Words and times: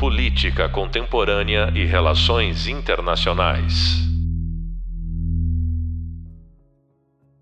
Política 0.00 0.66
Contemporânea 0.66 1.70
e 1.74 1.84
Relações 1.84 2.66
Internacionais. 2.66 3.98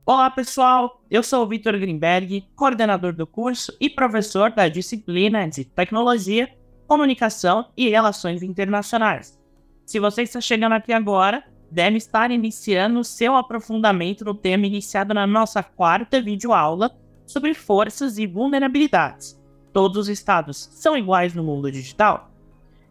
Olá, 0.05 0.29
pessoal! 0.29 1.01
Eu 1.09 1.23
sou 1.23 1.45
o 1.45 1.47
Vitor 1.47 1.79
Greenberg, 1.79 2.49
coordenador 2.57 3.13
do 3.13 3.29
curso 3.29 3.73
e 3.81 3.89
professor 3.89 4.51
da 4.51 4.69
disciplina 4.69 5.49
de 5.49 5.65
Tecnologia, 5.65 6.49
Comunicação 6.89 7.71
e 7.77 7.89
Relações 7.89 8.43
Internacionais. 8.43 9.39
Se 9.87 10.01
você 10.01 10.23
está 10.23 10.41
chegando 10.41 10.73
aqui 10.73 10.93
agora, 10.93 11.45
deve 11.71 11.97
estar 11.99 12.33
iniciando 12.33 12.99
o 12.99 13.05
seu 13.05 13.37
aprofundamento 13.37 14.25
no 14.25 14.35
tema 14.35 14.67
iniciado 14.67 15.15
na 15.15 15.29
nossa 15.29 15.63
quarta 15.63 16.21
videoaula 16.21 16.91
sobre 17.25 17.55
forças 17.55 18.19
e 18.19 18.27
vulnerabilidades. 18.27 19.41
Todos 19.73 19.97
os 19.97 20.09
estados 20.09 20.69
são 20.73 20.97
iguais 20.97 21.35
no 21.35 21.45
mundo 21.45 21.71
digital? 21.71 22.28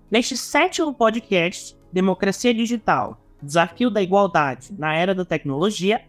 Neste 0.10 0.38
sétimo 0.38 0.94
podcast, 0.94 1.78
Democracia 1.92 2.54
Digital 2.54 3.22
Desafio 3.42 3.90
da 3.90 4.02
Igualdade 4.02 4.74
na 4.78 4.96
Era 4.96 5.14
da 5.14 5.26
Tecnologia, 5.26 6.02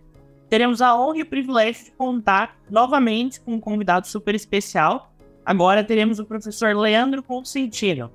teremos 0.48 0.80
a 0.80 0.96
honra 0.96 1.18
e 1.18 1.22
o 1.22 1.26
privilégio 1.26 1.86
de 1.86 1.90
contar 1.90 2.56
novamente 2.70 3.40
com 3.40 3.54
um 3.54 3.60
convidado 3.60 4.06
super 4.06 4.36
especial. 4.36 5.12
Agora 5.44 5.82
teremos 5.82 6.20
o 6.20 6.24
professor 6.24 6.76
Leandro 6.76 7.24
Consentino. 7.24 8.10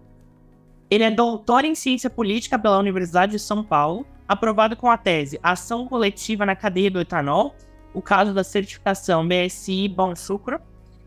Ele 0.90 1.04
é 1.04 1.12
doutor 1.12 1.66
em 1.66 1.76
Ciência 1.76 2.10
Política 2.10 2.58
pela 2.58 2.80
Universidade 2.80 3.34
de 3.34 3.40
São 3.40 3.62
Paulo, 3.62 4.08
aprovado 4.26 4.78
com 4.78 4.90
a 4.90 4.98
tese 4.98 5.38
Ação 5.44 5.86
Coletiva 5.86 6.46
na 6.46 6.56
Cadeia 6.56 6.90
do 6.90 7.02
Etanol, 7.02 7.56
o 7.94 8.02
caso 8.02 8.34
da 8.34 8.44
certificação 8.44 9.28
BSI 9.28 9.90
Bom 9.90 10.16
Sucro, 10.16 10.62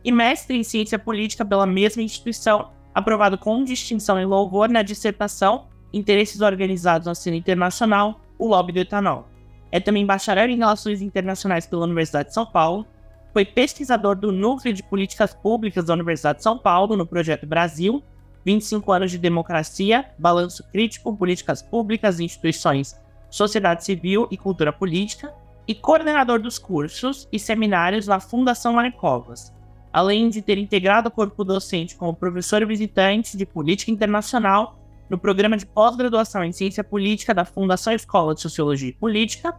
e 0.05 0.13
mestre 0.13 0.57
em 0.57 0.63
Ciência 0.63 0.99
Política 0.99 1.45
pela 1.45 1.67
mesma 1.67 2.03
instituição, 2.03 2.71
aprovado 2.97 3.37
com 3.37 3.63
distinção 3.63 4.19
e 4.19 4.25
louvor 4.25 4.71
na 4.71 4.81
dissertação 4.81 5.67
Interesses 5.93 6.41
Organizados 6.41 7.07
na 7.07 7.15
Cena 7.15 7.37
Internacional, 7.37 8.23
o 8.39 8.49
Lobby 8.49 8.73
do 8.73 8.79
Etanol. 8.79 9.29
É 9.71 9.79
também 9.79 10.07
bacharel 10.07 10.49
em 10.49 10.57
Relações 10.57 11.03
Internacionais 11.03 11.67
pela 11.67 11.85
Universidade 11.85 12.31
de 12.31 12.35
São 12.35 12.47
Paulo, 12.47 12.87
foi 13.35 13.45
pesquisador 13.45 14.17
do 14.17 14.33
Núcleo 14.33 14.73
de 14.73 14.83
Políticas 14.83 15.35
Públicas 15.35 15.85
da 15.85 15.93
Universidade 15.93 16.39
de 16.39 16.43
São 16.43 16.57
Paulo 16.57 16.97
no 16.97 17.07
Projeto 17.07 17.47
Brasil, 17.47 18.03
25 18.47 18.91
anos 18.91 19.11
de 19.11 19.19
democracia, 19.19 20.07
balanço 20.19 20.65
crítico, 20.73 21.15
políticas 21.15 21.61
públicas, 21.61 22.19
instituições, 22.19 22.99
sociedade 23.29 23.85
civil 23.85 24.27
e 24.31 24.39
cultura 24.39 24.73
política, 24.73 25.35
e 25.69 25.75
coordenador 25.75 26.41
dos 26.41 26.59
cursos 26.59 27.29
e 27.31 27.39
seminários 27.39 28.07
na 28.07 28.21
Fundação 28.21 28.73
Marcovas, 28.73 29.53
além 29.97 30.29
de 30.29 30.43
ter 30.43 30.59
integrado 30.59 31.09
o 31.09 31.11
corpo 31.11 31.43
docente 31.43 31.97
como 31.97 32.15
professor 32.15 32.67
visitante 32.67 33.35
de 33.35 33.47
Política 33.47 33.91
Internacional 33.91 34.79
no 35.09 35.17
programa 35.17 35.57
de 35.57 35.65
pós-graduação 35.65 36.45
em 36.45 36.53
Ciência 36.53 36.85
Política 36.85 37.33
da 37.33 37.47
Fundação 37.47 37.95
Escola 37.95 38.35
de 38.35 38.43
Sociologia 38.43 38.91
e 38.91 38.93
Política, 38.93 39.59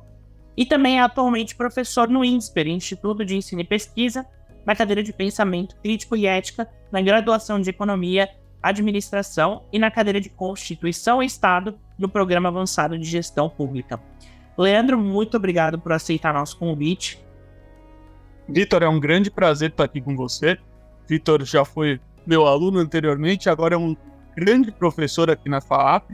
e 0.56 0.64
também 0.64 1.00
é 1.00 1.02
atualmente 1.02 1.56
professor 1.56 2.08
no 2.08 2.24
INSPER, 2.24 2.68
Instituto 2.68 3.26
de 3.26 3.36
Ensino 3.36 3.62
e 3.62 3.64
Pesquisa, 3.64 4.28
na 4.64 4.76
cadeira 4.76 5.02
de 5.02 5.12
Pensamento 5.12 5.76
Crítico 5.82 6.16
e 6.16 6.28
Ética, 6.28 6.70
na 6.92 7.02
graduação 7.02 7.60
de 7.60 7.72
Economia, 7.72 8.30
Administração 8.62 9.64
e 9.74 9.80
na 9.80 9.90
cadeira 9.90 10.22
de 10.22 10.30
Constituição 10.30 11.24
e 11.24 11.26
Estado 11.26 11.80
no 11.98 12.08
Programa 12.08 12.50
Avançado 12.50 12.96
de 13.00 13.10
Gestão 13.10 13.50
Pública. 13.50 14.00
Leandro, 14.56 15.00
muito 15.00 15.36
obrigado 15.36 15.80
por 15.80 15.94
aceitar 15.94 16.32
nosso 16.32 16.60
convite. 16.60 17.26
Vitor, 18.50 18.82
é 18.82 18.88
um 18.88 19.00
grande 19.00 19.30
prazer 19.30 19.72
estar 19.72 19.84
aqui 19.84 20.02
com 20.02 20.16
você. 20.16 20.58
Vitor 21.06 21.44
já 21.44 21.66
foi 21.66 22.00
meu 22.26 22.46
aluno 22.48 22.80
anteriormente, 22.80 23.50
agora 23.50 23.76
é 23.76 23.78
um 23.78 23.96
grande 24.36 24.72
professor 24.72 25.30
aqui 25.30 25.50
na 25.50 25.60
FAAP. 25.60 26.12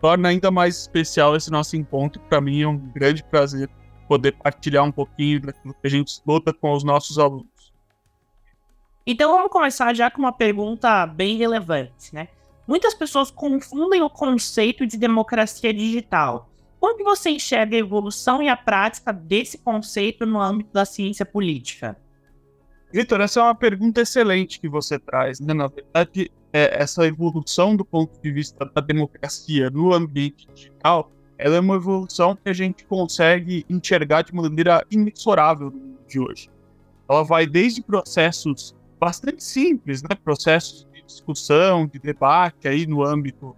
Torna 0.00 0.28
ainda 0.28 0.50
mais 0.50 0.78
especial 0.78 1.36
esse 1.36 1.50
nosso 1.50 1.76
encontro. 1.76 2.20
Para 2.28 2.40
mim 2.40 2.60
é 2.60 2.68
um 2.68 2.76
grande 2.76 3.22
prazer 3.22 3.70
poder 4.08 4.32
partilhar 4.32 4.84
um 4.84 4.92
pouquinho 4.92 5.40
daquilo 5.40 5.74
que 5.74 5.86
a 5.86 5.90
gente 5.90 6.20
luta 6.26 6.52
com 6.52 6.72
os 6.72 6.84
nossos 6.84 7.18
alunos. 7.18 7.72
Então 9.06 9.32
vamos 9.32 9.50
começar 9.50 9.94
já 9.94 10.10
com 10.10 10.18
uma 10.18 10.32
pergunta 10.32 11.06
bem 11.06 11.36
relevante, 11.36 12.14
né? 12.14 12.28
Muitas 12.66 12.94
pessoas 12.94 13.30
confundem 13.30 14.02
o 14.02 14.10
conceito 14.10 14.86
de 14.86 14.96
democracia 14.96 15.72
digital 15.72 16.51
como 16.82 16.96
que 16.96 17.04
você 17.04 17.30
enxerga 17.30 17.76
a 17.76 17.78
evolução 17.78 18.42
e 18.42 18.48
a 18.48 18.56
prática 18.56 19.12
desse 19.12 19.56
conceito 19.56 20.26
no 20.26 20.40
âmbito 20.40 20.72
da 20.72 20.84
ciência 20.84 21.24
política? 21.24 21.96
Vitor, 22.92 23.20
essa 23.20 23.38
é 23.38 23.42
uma 23.44 23.54
pergunta 23.54 24.00
excelente 24.00 24.58
que 24.58 24.68
você 24.68 24.98
traz. 24.98 25.38
Né? 25.38 25.54
Na 25.54 25.68
verdade, 25.68 26.28
é, 26.52 26.82
essa 26.82 27.06
evolução 27.06 27.76
do 27.76 27.84
ponto 27.84 28.20
de 28.20 28.32
vista 28.32 28.64
da 28.64 28.80
democracia 28.80 29.70
no 29.70 29.94
ambiente 29.94 30.48
digital, 30.52 31.12
ela 31.38 31.54
é 31.54 31.60
uma 31.60 31.76
evolução 31.76 32.34
que 32.34 32.50
a 32.50 32.52
gente 32.52 32.84
consegue 32.84 33.64
enxergar 33.70 34.22
de 34.22 34.34
maneira 34.34 34.84
inexorável 34.90 35.70
no 35.70 35.78
mundo 35.78 36.00
de 36.08 36.18
hoje. 36.18 36.50
Ela 37.08 37.22
vai 37.22 37.46
desde 37.46 37.80
processos 37.80 38.74
bastante 38.98 39.44
simples, 39.44 40.02
né? 40.02 40.16
processos 40.24 40.84
de 40.92 41.00
discussão, 41.04 41.86
de 41.86 42.00
debate 42.00 42.66
aí 42.66 42.88
no 42.88 43.04
âmbito 43.04 43.54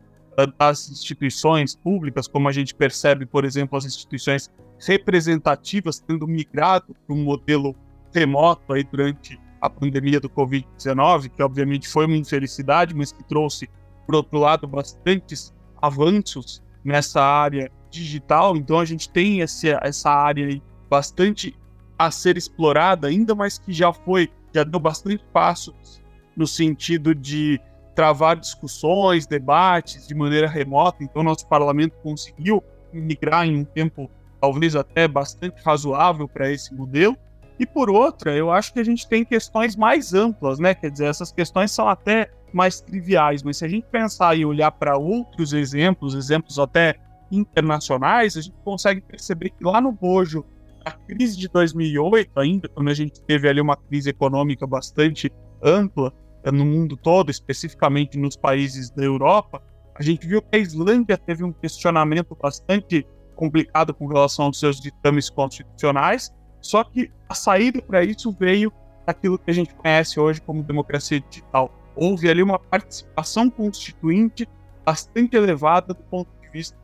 das 0.59 0.91
instituições 0.91 1.75
públicas, 1.77 2.27
como 2.27 2.49
a 2.49 2.53
gente 2.53 2.75
percebe, 2.75 3.27
por 3.27 3.45
exemplo, 3.45 3.79
as 3.79 3.85
instituições 3.85 4.51
representativas 4.87 6.01
tendo 6.01 6.27
migrado 6.27 6.95
para 7.07 7.15
um 7.15 7.23
modelo 7.23 7.75
remoto 8.13 8.73
aí 8.73 8.85
durante 8.85 9.41
a 9.61 9.71
pandemia 9.71 10.21
do 10.21 10.29
Covid-19, 10.29 11.31
que 11.31 11.43
obviamente 11.43 11.89
foi 11.89 12.07
uma 12.07 12.17
infelicidade, 12.17 12.95
mas 12.95 13.13
que 13.13 13.25
trouxe, 13.25 13.69
por 14.07 14.15
outro 14.17 14.39
lado, 14.39 14.69
bastantes 14.69 15.55
avanços 15.81 16.63
nessa 16.85 17.23
área 17.23 17.71
digital. 17.91 18.57
Então 18.57 18.79
a 18.79 18.85
gente 18.85 19.09
tem 19.09 19.41
esse, 19.41 19.71
essa 19.83 20.11
área 20.11 20.47
aí 20.47 20.63
bastante 20.91 21.57
a 21.99 22.11
ser 22.11 22.37
explorada, 22.37 23.09
ainda 23.09 23.35
mais 23.35 23.59
que 23.59 23.73
já 23.73 23.93
foi, 23.93 24.31
já 24.55 24.65
deu 24.65 24.81
bastante 24.81 25.25
passos 25.33 26.03
no 26.37 26.47
sentido 26.47 27.15
de 27.15 27.61
travar 27.95 28.37
discussões, 28.37 29.27
debates 29.27 30.07
de 30.07 30.15
maneira 30.15 30.49
remota. 30.49 31.03
Então, 31.03 31.23
nosso 31.23 31.47
parlamento 31.47 31.97
conseguiu 32.03 32.63
migrar 32.93 33.47
em 33.47 33.59
um 33.59 33.65
tempo 33.65 34.11
talvez 34.41 34.77
até 34.77 35.09
bastante 35.09 35.63
razoável 35.65 36.29
para 36.29 36.51
esse 36.51 36.75
modelo. 36.75 37.17
E 37.59 37.65
por 37.65 37.89
outra, 37.89 38.35
eu 38.35 38.51
acho 38.51 38.73
que 38.73 38.81
a 38.81 38.85
gente 38.85 39.09
tem 39.09 39.25
questões 39.25 39.77
mais 39.77 40.13
amplas, 40.13 40.59
né? 40.59 40.75
Quer 40.75 40.91
dizer, 40.91 41.07
essas 41.07 41.31
questões 41.31 41.71
são 41.71 41.89
até 41.89 42.31
mais 42.53 42.81
triviais, 42.81 43.43
mas 43.43 43.59
se 43.59 43.65
a 43.65 43.69
gente 43.69 43.87
pensar 43.91 44.37
e 44.37 44.45
olhar 44.45 44.71
para 44.73 44.97
outros 44.97 45.53
exemplos, 45.53 46.15
exemplos 46.15 46.59
até 46.59 46.97
internacionais, 47.31 48.37
a 48.37 48.41
gente 48.41 48.57
consegue 48.65 49.01
perceber 49.01 49.51
que 49.51 49.65
lá 49.65 49.81
no 49.81 49.93
bojo 49.93 50.45
a 50.85 50.93
crise 50.93 51.37
de 51.37 51.49
2008, 51.49 52.39
ainda 52.39 52.69
quando 52.69 52.89
a 52.89 52.95
gente 52.95 53.21
teve 53.23 53.49
ali 53.49 53.61
uma 53.61 53.77
crise 53.77 54.11
econômica 54.11 54.67
bastante 54.67 55.33
ampla, 55.63 56.13
no 56.53 56.65
mundo 56.65 56.97
todo, 56.97 57.31
especificamente 57.31 58.19
nos 58.19 58.37
países 58.37 58.91
da 58.91 59.03
Europa, 59.03 59.63
a 59.95 60.03
gente 60.03 60.27
viu 60.27 60.43
que 60.43 60.57
a 60.57 60.59
Islândia 60.59 61.17
teve 61.17 61.45
um 61.45 61.53
questionamento 61.53 62.37
bastante 62.41 63.07
complicado 63.35 63.95
com 63.95 64.07
relação 64.07 64.47
aos 64.47 64.59
seus 64.59 64.81
ditames 64.81 65.31
constitucionais, 65.31 66.35
só 66.61 66.83
que 66.83 67.11
a 67.29 67.35
saída 67.35 67.81
para 67.83 68.03
isso 68.05 68.33
veio 68.33 68.73
daquilo 69.07 69.39
que 69.39 69.51
a 69.51 69.55
gente 69.55 69.75
conhece 69.75 70.19
hoje 70.19 70.41
como 70.41 70.63
democracia 70.63 71.21
digital. 71.21 71.71
Houve 71.95 72.29
ali 72.29 72.43
uma 72.43 72.59
participação 72.59 73.51
constituinte 73.51 74.49
bastante 74.85 75.37
elevada 75.37 75.95
do 75.95 76.03
ponto 76.05 76.29
de 76.41 76.49
vista 76.51 76.77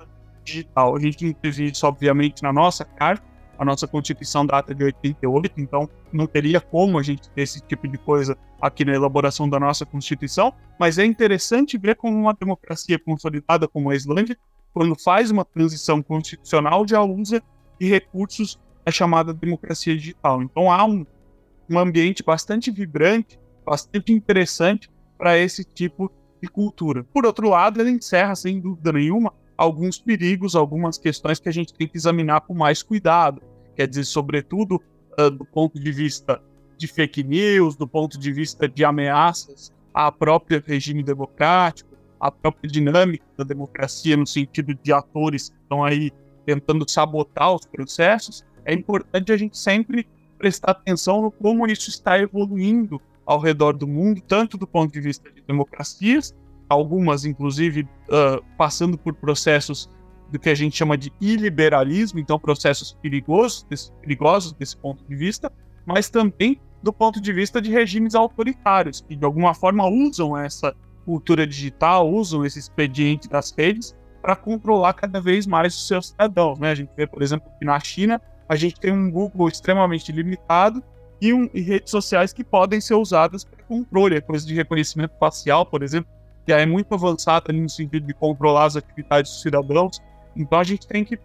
digital. 0.45 0.97
A 0.97 1.01
gente 1.01 1.25
não 1.25 1.33
teve 1.33 1.65
isso, 1.65 1.87
obviamente, 1.87 2.43
na 2.43 2.53
nossa 2.53 2.85
carta, 2.85 3.25
a 3.61 3.65
nossa 3.65 3.87
Constituição 3.87 4.47
data 4.47 4.75
de 4.75 4.83
88, 4.83 5.61
então 5.61 5.87
não 6.11 6.27
teria 6.27 6.63
como 6.63 6.99
a 6.99 7.03
gente 7.03 7.29
ter 7.29 7.43
esse 7.43 7.61
tipo 7.61 7.87
de 7.87 7.99
coisa 7.99 8.35
aqui 8.59 8.87
na 8.87 8.95
elaboração 8.95 9.47
da 9.47 9.61
nossa 9.61 9.85
Constituição, 9.85 10.51
mas 10.79 10.97
é 10.97 11.05
interessante 11.05 11.77
ver 11.77 11.95
como 11.95 12.17
uma 12.17 12.33
democracia 12.33 12.99
consolidada 12.99 13.69
como 13.69 13.91
a 13.91 13.95
Islândia, 13.95 14.35
quando 14.73 14.99
faz 14.99 15.31
uma 15.31 15.45
transição 15.45 16.03
constitucional, 16.03 16.89
já 16.89 17.03
usa 17.03 17.43
de 17.79 17.87
recursos 17.87 18.59
da 18.83 18.91
chamada 18.91 19.35
democracia 19.35 19.95
digital. 19.95 20.43
Então 20.43 20.73
há 20.73 20.83
um, 20.87 21.05
um 21.69 21.79
ambiente 21.79 22.23
bastante 22.23 22.71
vibrante, 22.71 23.39
bastante 23.63 24.11
interessante 24.11 24.91
para 25.19 25.37
esse 25.37 25.65
tipo 25.65 26.11
de 26.41 26.49
cultura. 26.49 27.05
Por 27.05 27.27
outro 27.27 27.51
lado, 27.51 27.79
ele 27.79 27.91
encerra, 27.91 28.35
sem 28.35 28.59
dúvida 28.59 28.91
nenhuma, 28.91 29.35
alguns 29.55 29.99
perigos, 29.99 30.57
algumas 30.57 30.97
questões 30.97 31.39
que 31.39 31.51
a 31.51 31.53
gente 31.53 31.75
tem 31.75 31.87
que 31.87 31.99
examinar 31.99 32.41
com 32.41 32.55
mais 32.55 32.83
cuidado. 32.83 33.43
Quer 33.81 33.89
dizer, 33.89 34.05
sobretudo 34.05 34.79
uh, 35.19 35.31
do 35.31 35.43
ponto 35.43 35.81
de 35.81 35.91
vista 35.91 36.39
de 36.77 36.87
fake 36.87 37.25
news, 37.25 37.77
do 37.77 37.89
ponto 37.89 38.19
de 38.19 38.31
vista 38.31 38.69
de 38.69 38.85
ameaças 38.85 39.73
à 39.95 40.13
própria 40.13 40.63
regime 40.67 41.03
democrático, 41.03 41.89
à 42.21 42.31
própria 42.31 42.71
dinâmica 42.71 43.25
da 43.39 43.43
democracia, 43.43 44.19
no 44.19 44.27
sentido 44.27 44.75
de 44.75 44.93
atores 44.93 45.49
que 45.49 45.57
estão 45.63 45.83
aí 45.83 46.13
tentando 46.45 46.87
sabotar 46.87 47.55
os 47.55 47.65
processos, 47.65 48.45
é 48.67 48.75
importante 48.75 49.33
a 49.33 49.37
gente 49.39 49.57
sempre 49.57 50.07
prestar 50.37 50.73
atenção 50.73 51.23
no 51.23 51.31
como 51.31 51.67
isso 51.67 51.89
está 51.89 52.19
evoluindo 52.19 53.01
ao 53.25 53.41
redor 53.41 53.73
do 53.73 53.89
mundo, 53.89 54.21
tanto 54.21 54.59
do 54.59 54.67
ponto 54.67 54.93
de 54.93 55.01
vista 55.01 55.33
de 55.33 55.41
democracias, 55.41 56.37
algumas, 56.69 57.25
inclusive, 57.25 57.89
uh, 58.11 58.45
passando 58.59 58.99
por 58.99 59.15
processos 59.15 59.89
do 60.31 60.39
que 60.39 60.49
a 60.49 60.55
gente 60.55 60.77
chama 60.77 60.97
de 60.97 61.13
iliberalismo, 61.21 62.19
então 62.19 62.39
processos 62.39 62.97
perigosos 63.03 63.65
desse, 63.65 63.93
perigosos 64.01 64.53
desse 64.53 64.77
ponto 64.77 65.05
de 65.05 65.17
vista, 65.17 65.53
mas 65.85 66.09
também 66.09 66.61
do 66.83 66.93
ponto 66.93 67.21
de 67.21 67.33
vista 67.33 67.61
de 67.61 67.71
regimes 67.71 68.15
autoritários, 68.15 69.01
que 69.01 69.15
de 69.15 69.25
alguma 69.25 69.55
forma 69.55 69.87
usam 69.87 70.37
essa 70.37 70.75
cultura 71.05 71.47
digital, 71.47 72.11
usam 72.11 72.45
esse 72.45 72.59
expediente 72.59 73.29
das 73.29 73.51
redes 73.51 73.95
para 74.23 74.37
controlar 74.37 74.95
cada 74.95 75.21
vez 75.21 75.47
mais 75.47 75.75
os 75.75 75.87
seus 75.87 76.09
cidadãos. 76.09 76.59
Né? 76.59 76.71
A 76.71 76.75
gente 76.75 76.91
vê, 76.97 77.07
por 77.07 77.23
exemplo, 77.23 77.51
que 77.59 77.65
na 77.65 77.79
China 77.81 78.21
a 78.49 78.57
gente 78.57 78.81
tem 78.81 78.93
um 78.93 79.11
Google 79.11 79.49
extremamente 79.49 80.11
limitado 80.13 80.83
e, 81.21 81.33
um, 81.33 81.49
e 81.53 81.61
redes 81.61 81.91
sociais 81.91 82.33
que 82.33 82.43
podem 82.43 82.81
ser 82.81 82.95
usadas 82.95 83.45
para 83.45 83.63
controle, 83.65 84.17
a 84.17 84.23
coisa 84.23 84.47
de 84.47 84.55
reconhecimento 84.55 85.15
facial, 85.19 85.67
por 85.67 85.83
exemplo, 85.83 86.11
que 86.45 86.53
é 86.53 86.65
muito 86.65 86.93
avançada 86.95 87.53
no 87.53 87.69
sentido 87.69 88.07
de 88.07 88.15
controlar 88.15 88.65
as 88.65 88.77
atividades 88.77 89.31
dos 89.31 89.43
cidadãos. 89.43 90.01
Então 90.37 90.59
a 90.59 90.65
gente 90.65 90.87
tem 90.87 91.05
que 91.05 91.19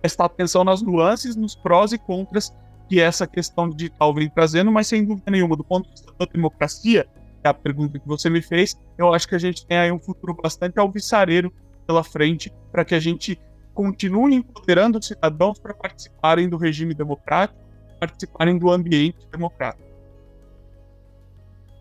prestar 0.00 0.26
atenção 0.26 0.64
nas 0.64 0.82
nuances, 0.82 1.36
nos 1.36 1.54
prós 1.54 1.92
e 1.92 1.98
contras 1.98 2.54
que 2.88 3.00
essa 3.00 3.26
questão 3.26 3.68
digital 3.68 4.14
vem 4.14 4.28
trazendo, 4.28 4.70
mas 4.70 4.86
sem 4.86 5.04
dúvida 5.04 5.30
nenhuma, 5.30 5.56
do 5.56 5.64
ponto 5.64 5.86
de 5.86 5.90
vista 5.90 6.12
da 6.18 6.26
democracia, 6.26 7.04
que 7.04 7.46
é 7.46 7.48
a 7.48 7.54
pergunta 7.54 7.98
que 7.98 8.06
você 8.06 8.30
me 8.30 8.40
fez, 8.40 8.78
eu 8.96 9.12
acho 9.12 9.26
que 9.28 9.34
a 9.34 9.38
gente 9.38 9.66
tem 9.66 9.76
aí 9.76 9.90
um 9.90 9.98
futuro 9.98 10.34
bastante 10.34 10.78
alvissareiro 10.78 11.52
pela 11.86 12.04
frente 12.04 12.52
para 12.70 12.84
que 12.84 12.94
a 12.94 13.00
gente 13.00 13.40
continue 13.74 14.36
empoderando 14.36 14.98
os 14.98 15.06
cidadãos 15.06 15.58
para 15.58 15.74
participarem 15.74 16.48
do 16.48 16.56
regime 16.56 16.94
democrático, 16.94 17.58
participarem 18.00 18.58
do 18.58 18.70
ambiente 18.70 19.18
democrático. 19.30 19.85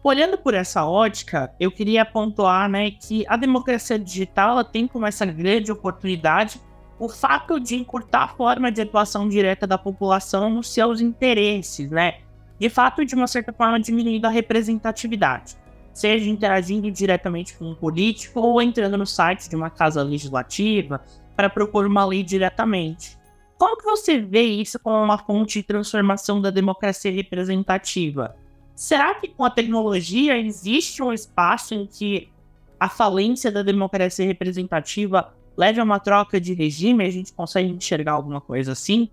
Olhando 0.06 0.38
por 0.38 0.54
essa 0.54 0.86
ótica, 0.86 1.52
eu 1.60 1.72
queria 1.72 2.06
pontuar 2.06 2.70
né, 2.70 2.92
que 2.92 3.26
a 3.28 3.36
democracia 3.36 3.98
digital 3.98 4.64
tem 4.64 4.88
como 4.88 5.08
essa 5.08 5.26
grande 5.26 5.72
oportunidade 5.72 6.62
o 7.00 7.10
fato 7.10 7.60
de 7.60 7.76
encurtar 7.76 8.26
a 8.26 8.28
forma 8.28 8.72
de 8.72 8.82
atuação 8.82 9.28
direta 9.28 9.66
da 9.66 9.80
população 9.80 10.48
nos 10.48 10.72
seus 10.72 11.02
interesses, 11.02 11.90
né? 11.90 12.20
De 12.60 12.70
fato, 12.70 13.04
de 13.04 13.16
uma 13.16 13.26
certa 13.26 13.52
forma, 13.52 13.80
diminuindo 13.80 14.28
a 14.28 14.30
representatividade, 14.30 15.58
seja 15.92 16.30
interagindo 16.30 16.92
diretamente 16.92 17.58
com 17.58 17.72
um 17.72 17.74
político 17.74 18.40
ou 18.42 18.62
entrando 18.62 19.00
no 19.00 19.08
site 19.08 19.50
de 19.50 19.56
uma 19.56 19.72
casa 19.72 20.04
legislativa 20.04 21.02
para 21.36 21.50
propor 21.50 21.88
uma 21.88 22.06
lei 22.06 22.22
diretamente. 22.22 23.18
Como 23.58 23.76
que 23.76 23.84
você 23.84 24.20
vê 24.20 24.44
isso 24.44 24.78
como 24.78 25.04
uma 25.04 25.18
fonte 25.18 25.62
de 25.62 25.64
transformação 25.64 26.40
da 26.40 26.52
democracia 26.52 27.12
representativa? 27.12 28.36
Será 28.76 29.16
que 29.16 29.30
com 29.30 29.46
a 29.46 29.50
tecnologia 29.50 30.38
existe 30.38 31.02
um 31.02 31.14
espaço 31.14 31.74
em 31.74 31.88
que 31.88 32.30
a 32.78 32.90
falência 32.90 33.50
da 33.50 33.64
democracia 33.64 34.26
representativa 34.26 35.34
leve 35.56 35.80
a 35.80 35.84
uma 35.84 36.00
troca 36.00 36.40
de 36.40 36.54
regime, 36.54 37.06
a 37.06 37.10
gente 37.10 37.32
consegue 37.32 37.70
enxergar 37.70 38.12
alguma 38.12 38.42
coisa 38.42 38.74
assim? 38.74 39.10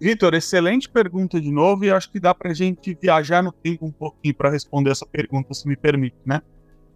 Vitor, 0.00 0.34
excelente 0.34 0.88
pergunta 0.88 1.40
de 1.40 1.50
novo, 1.52 1.84
e 1.84 1.90
acho 1.90 2.10
que 2.10 2.18
dá 2.18 2.34
para 2.34 2.50
a 2.50 2.54
gente 2.54 2.98
viajar 3.00 3.42
no 3.42 3.52
tempo 3.52 3.86
um 3.86 3.92
pouquinho 3.92 4.34
para 4.34 4.50
responder 4.50 4.90
essa 4.90 5.06
pergunta, 5.06 5.54
se 5.54 5.68
me 5.68 5.76
permite, 5.76 6.16
né? 6.26 6.42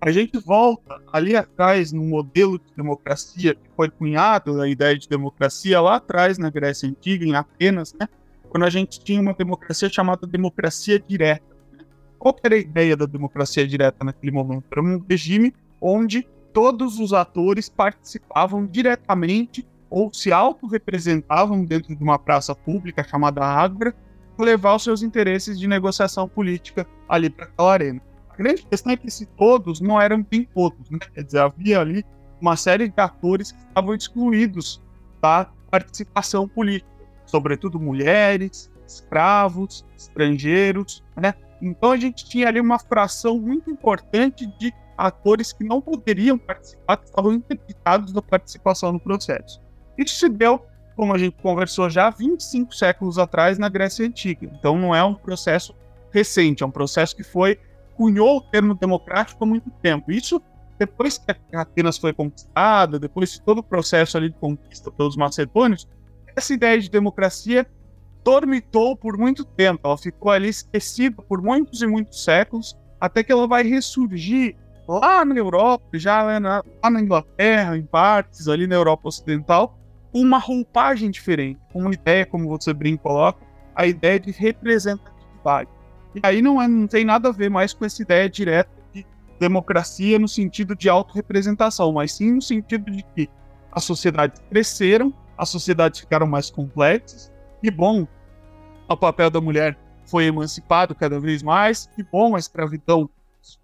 A 0.01 0.11
gente 0.11 0.39
volta 0.39 1.01
ali 1.13 1.35
atrás 1.37 1.93
no 1.93 2.03
modelo 2.03 2.59
de 2.59 2.73
democracia 2.77 3.55
que 3.55 3.69
foi 3.77 3.89
cunhado 3.89 4.61
a 4.61 4.69
ideia 4.69 4.97
de 4.97 5.09
democracia 5.09 5.81
lá 5.81 5.97
atrás 5.97 6.39
na 6.39 6.51
Grécia 6.51 6.89
Antiga, 6.89 7.25
em 7.25 7.35
Atenas, 7.35 7.95
né? 7.95 8.09
Quando 8.49 8.65
a 8.65 8.71
gente 8.71 9.01
tinha 9.01 9.21
uma 9.21 9.35
democracia 9.35 9.89
chamada 9.89 10.27
democracia 10.27 11.01
direta. 11.01 11.58
Qual 12.19 12.37
era 12.43 12.55
a 12.55 12.59
ideia 12.59 12.97
da 12.97 13.06
democracia 13.06 13.67
direta 13.67 14.05
naquele 14.05 14.32
momento? 14.32 14.65
Era 14.70 14.82
um 14.82 15.05
regime 15.09 15.55
onde 15.81 16.26
todos 16.53 16.99
os 16.99 17.12
atores 17.12 17.69
participavam 17.69 18.67
diretamente 18.67 19.67
ou 19.88 20.12
se 20.12 20.32
autorrepresentavam 20.32 21.65
dentro 21.65 21.94
de 21.94 22.03
uma 22.03 22.19
praça 22.19 22.55
pública 22.55 23.05
chamada 23.05 23.44
Ágora, 23.44 23.94
levar 24.38 24.75
os 24.75 24.85
seus 24.85 25.03
interesses 25.03 25.59
de 25.59 25.67
negociação 25.67 26.29
política 26.29 26.87
ali 27.09 27.31
para 27.31 27.47
aquela 27.47 27.73
arena. 27.73 28.00
A 28.31 28.37
grande 28.37 28.62
questão 28.62 28.93
é 28.93 28.97
que 28.97 29.11
se 29.11 29.26
todos 29.26 29.81
não 29.81 30.00
eram 30.00 30.23
bem 30.23 30.49
todos, 30.55 30.91
né? 30.91 30.99
quer 31.14 31.25
dizer, 31.25 31.41
havia 31.41 31.81
ali 31.81 32.05
uma 32.41 32.56
série 32.56 32.88
de 32.88 33.00
atores 33.00 33.53
que 33.53 33.59
estavam 33.59 33.94
excluídos 33.94 34.82
da 35.21 35.50
participação 35.71 36.47
política, 36.47 36.91
sobretudo 37.26 37.81
mulheres, 37.81 38.71
escravos, 38.87 39.85
estrangeiros, 39.97 41.05
né? 41.17 41.35
Então 41.61 41.93
a 41.93 41.97
gente 41.97 42.25
tinha 42.25 42.49
ali 42.49 42.61
uma 42.61 42.79
fração 42.79 43.39
muito 43.39 43.71
importante 43.71 44.47
de 44.59 44.73
atores 44.97 45.53
que 45.53 45.65
não 45.65 45.81
poderiam 45.81 46.37
participar, 46.37 46.97
que 46.97 47.07
estavam 47.07 47.33
interditados 47.33 48.13
da 48.13 48.21
participação 48.21 48.93
no 48.93 49.01
processo. 49.01 49.61
Isso 49.97 50.17
se 50.17 50.29
deu, 50.29 50.65
como 50.97 51.15
a 51.15 51.19
gente 51.19 51.37
conversou 51.41 51.89
já, 51.89 52.11
25 52.11 52.75
séculos 52.75 53.19
atrás 53.19 53.59
na 53.59 53.69
Grécia 53.69 54.07
Antiga. 54.07 54.51
Então 54.59 54.77
não 54.77 54.95
é 54.95 55.03
um 55.03 55.15
processo 55.15 55.75
recente, 56.13 56.63
é 56.63 56.67
um 56.67 56.71
processo 56.71 57.15
que 57.15 57.23
foi 57.23 57.59
cunhou 57.97 58.37
o 58.37 58.41
termo 58.41 58.75
democrático 58.75 59.43
há 59.43 59.47
muito 59.47 59.71
tempo. 59.83 60.13
Isso 60.13 60.41
depois 60.79 61.19
que 61.19 61.57
Atenas 61.57 61.99
foi 61.99 62.13
conquistada, 62.13 62.99
depois 62.99 63.33
de 63.33 63.43
todo 63.43 63.59
o 63.59 63.63
processo 63.63 64.17
ali 64.17 64.29
de 64.29 64.37
conquista 64.37 64.91
pelos 64.93 65.17
macedônios, 65.17 65.89
essa 66.37 66.55
ideia 66.55 66.81
de 66.81 66.89
democracia 66.89 67.67
dormitou 68.25 68.97
por 68.97 69.17
muito 69.17 69.44
tempo. 69.44 69.81
Ela 69.85 69.97
ficou 69.97 70.31
ali 70.31 70.49
esquecida 70.49 71.23
por 71.23 71.43
muitos 71.43 71.82
e 71.82 71.87
muitos 71.87 72.25
séculos, 72.25 72.76
até 73.00 73.23
que 73.23 73.32
ela 73.32 73.47
vai 73.47 73.62
ressurgir 73.62 74.56
lá 74.88 75.25
na 75.25 75.37
Europa, 75.37 75.99
já 75.99 76.41
na, 76.41 76.62
lá 76.82 76.91
na 76.91 77.00
Inglaterra, 77.00 77.76
em 77.76 77.85
partes, 77.85 78.49
ali 78.49 78.67
na 78.67 78.75
Europa 78.75 79.09
Ocidental, 79.09 79.79
uma 80.12 80.38
roupagem 80.38 81.11
diferente, 81.11 81.61
uma 81.75 81.93
ideia, 81.93 82.25
como 82.25 82.49
você 82.49 82.73
bem 82.73 82.97
coloca, 82.97 83.47
a 83.75 83.87
ideia 83.87 84.19
de 84.19 84.31
representatividade. 84.31 85.71
E 86.14 86.21
aí 86.23 86.41
não, 86.41 86.61
é, 86.61 86.67
não 86.67 86.87
tem 86.87 87.05
nada 87.05 87.29
a 87.29 87.32
ver 87.32 87.50
mais 87.50 87.75
com 87.75 87.85
essa 87.85 88.03
ideia 88.03 88.29
direta 88.29 88.71
de 88.93 89.06
democracia 89.38 90.19
no 90.19 90.26
sentido 90.26 90.75
de 90.75 90.88
autorrepresentação, 90.88 91.93
mas 91.93 92.12
sim 92.12 92.32
no 92.32 92.43
sentido 92.43 92.91
de 92.91 93.05
que 93.14 93.29
as 93.71 93.85
sociedades 93.85 94.43
cresceram, 94.49 95.12
as 95.37 95.50
sociedades 95.50 96.00
ficaram 96.00 96.26
mais 96.26 96.50
complexas, 96.50 97.31
e 97.63 97.71
bom, 97.71 98.07
o 98.89 98.97
papel 98.97 99.31
da 99.31 99.41
mulher 99.41 99.79
foi 100.07 100.25
emancipado 100.25 100.95
cada 100.95 101.21
vez 101.21 101.43
mais, 101.43 101.87
que 101.95 102.03
bom, 102.03 102.35
a 102.35 102.39
escravidão 102.39 103.09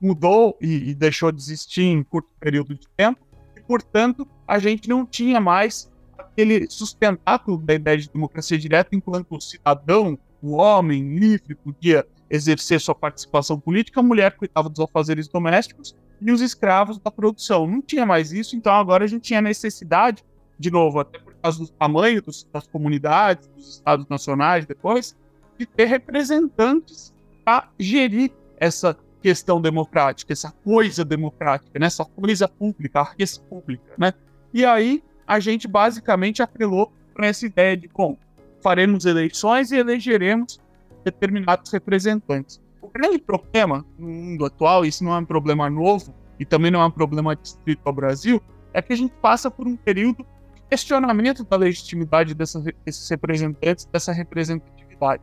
mudou 0.00 0.56
e, 0.60 0.90
e 0.90 0.94
deixou 0.94 1.32
de 1.32 1.40
existir 1.40 1.84
em 1.84 2.02
curto 2.02 2.28
período 2.38 2.74
de 2.74 2.86
tempo, 2.96 3.20
e, 3.56 3.60
portanto, 3.60 4.26
a 4.46 4.58
gente 4.58 4.88
não 4.88 5.06
tinha 5.06 5.40
mais 5.40 5.90
aquele 6.18 6.68
sustentáculo 6.70 7.58
da 7.58 7.74
ideia 7.74 7.98
de 7.98 8.10
democracia 8.10 8.58
direta 8.58 8.94
enquanto 8.94 9.36
o 9.36 9.40
cidadão, 9.40 10.18
o 10.42 10.52
homem 10.56 11.16
livre, 11.16 11.54
podia 11.54 12.06
exercer 12.28 12.80
sua 12.80 12.94
participação 12.94 13.58
política, 13.58 14.00
a 14.00 14.02
mulher 14.02 14.36
cuidava 14.36 14.68
dos 14.68 14.80
afazeres 14.80 15.28
domésticos 15.28 15.96
e 16.20 16.30
os 16.32 16.40
escravos 16.40 16.98
da 16.98 17.10
produção. 17.10 17.66
Não 17.66 17.80
tinha 17.80 18.04
mais 18.04 18.32
isso, 18.32 18.56
então 18.56 18.72
agora 18.72 19.04
a 19.04 19.06
gente 19.06 19.22
tinha 19.22 19.40
necessidade, 19.40 20.24
de 20.58 20.70
novo, 20.70 20.98
até 20.98 21.18
causa 21.44 21.58
do 21.58 21.68
tamanho 21.68 22.22
dos, 22.22 22.48
das 22.50 22.66
comunidades, 22.66 23.46
dos 23.48 23.74
estados 23.74 24.06
nacionais 24.08 24.64
depois, 24.64 25.14
de 25.58 25.66
ter 25.66 25.84
representantes 25.84 27.12
para 27.44 27.68
gerir 27.78 28.32
essa 28.56 28.96
questão 29.20 29.60
democrática, 29.60 30.32
essa 30.32 30.50
coisa 30.64 31.04
democrática, 31.04 31.78
né? 31.78 31.86
essa 31.86 32.04
coisa 32.04 32.48
pública, 32.48 33.00
a 33.00 33.14
res 33.18 33.36
pública. 33.36 33.92
Né? 33.98 34.14
E 34.54 34.64
aí 34.64 35.04
a 35.26 35.38
gente 35.38 35.68
basicamente 35.68 36.42
apelou 36.42 36.90
para 37.12 37.26
essa 37.26 37.44
ideia 37.44 37.76
de, 37.76 37.88
bom, 37.88 38.16
faremos 38.62 39.04
eleições 39.04 39.70
e 39.70 39.76
elegeremos 39.76 40.58
determinados 41.04 41.70
representantes. 41.70 42.58
O 42.80 42.88
grande 42.88 43.18
problema 43.18 43.84
no 43.98 44.08
mundo 44.08 44.46
atual, 44.46 44.86
isso 44.86 45.04
não 45.04 45.14
é 45.14 45.18
um 45.18 45.24
problema 45.26 45.68
novo 45.68 46.14
e 46.40 46.46
também 46.46 46.70
não 46.70 46.80
é 46.80 46.86
um 46.86 46.90
problema 46.90 47.36
distrito 47.36 47.82
ao 47.84 47.92
Brasil, 47.92 48.42
é 48.72 48.80
que 48.80 48.94
a 48.94 48.96
gente 48.96 49.12
passa 49.20 49.50
por 49.50 49.66
um 49.66 49.76
período 49.76 50.26
questionamento 50.74 51.44
da 51.44 51.56
legitimidade 51.56 52.34
dessas, 52.34 52.64
desses 52.84 53.08
representantes, 53.08 53.84
dessa 53.84 54.12
representatividade. 54.12 55.22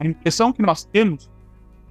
A 0.00 0.04
impressão 0.04 0.52
que 0.52 0.60
nós 0.60 0.84
temos 0.84 1.30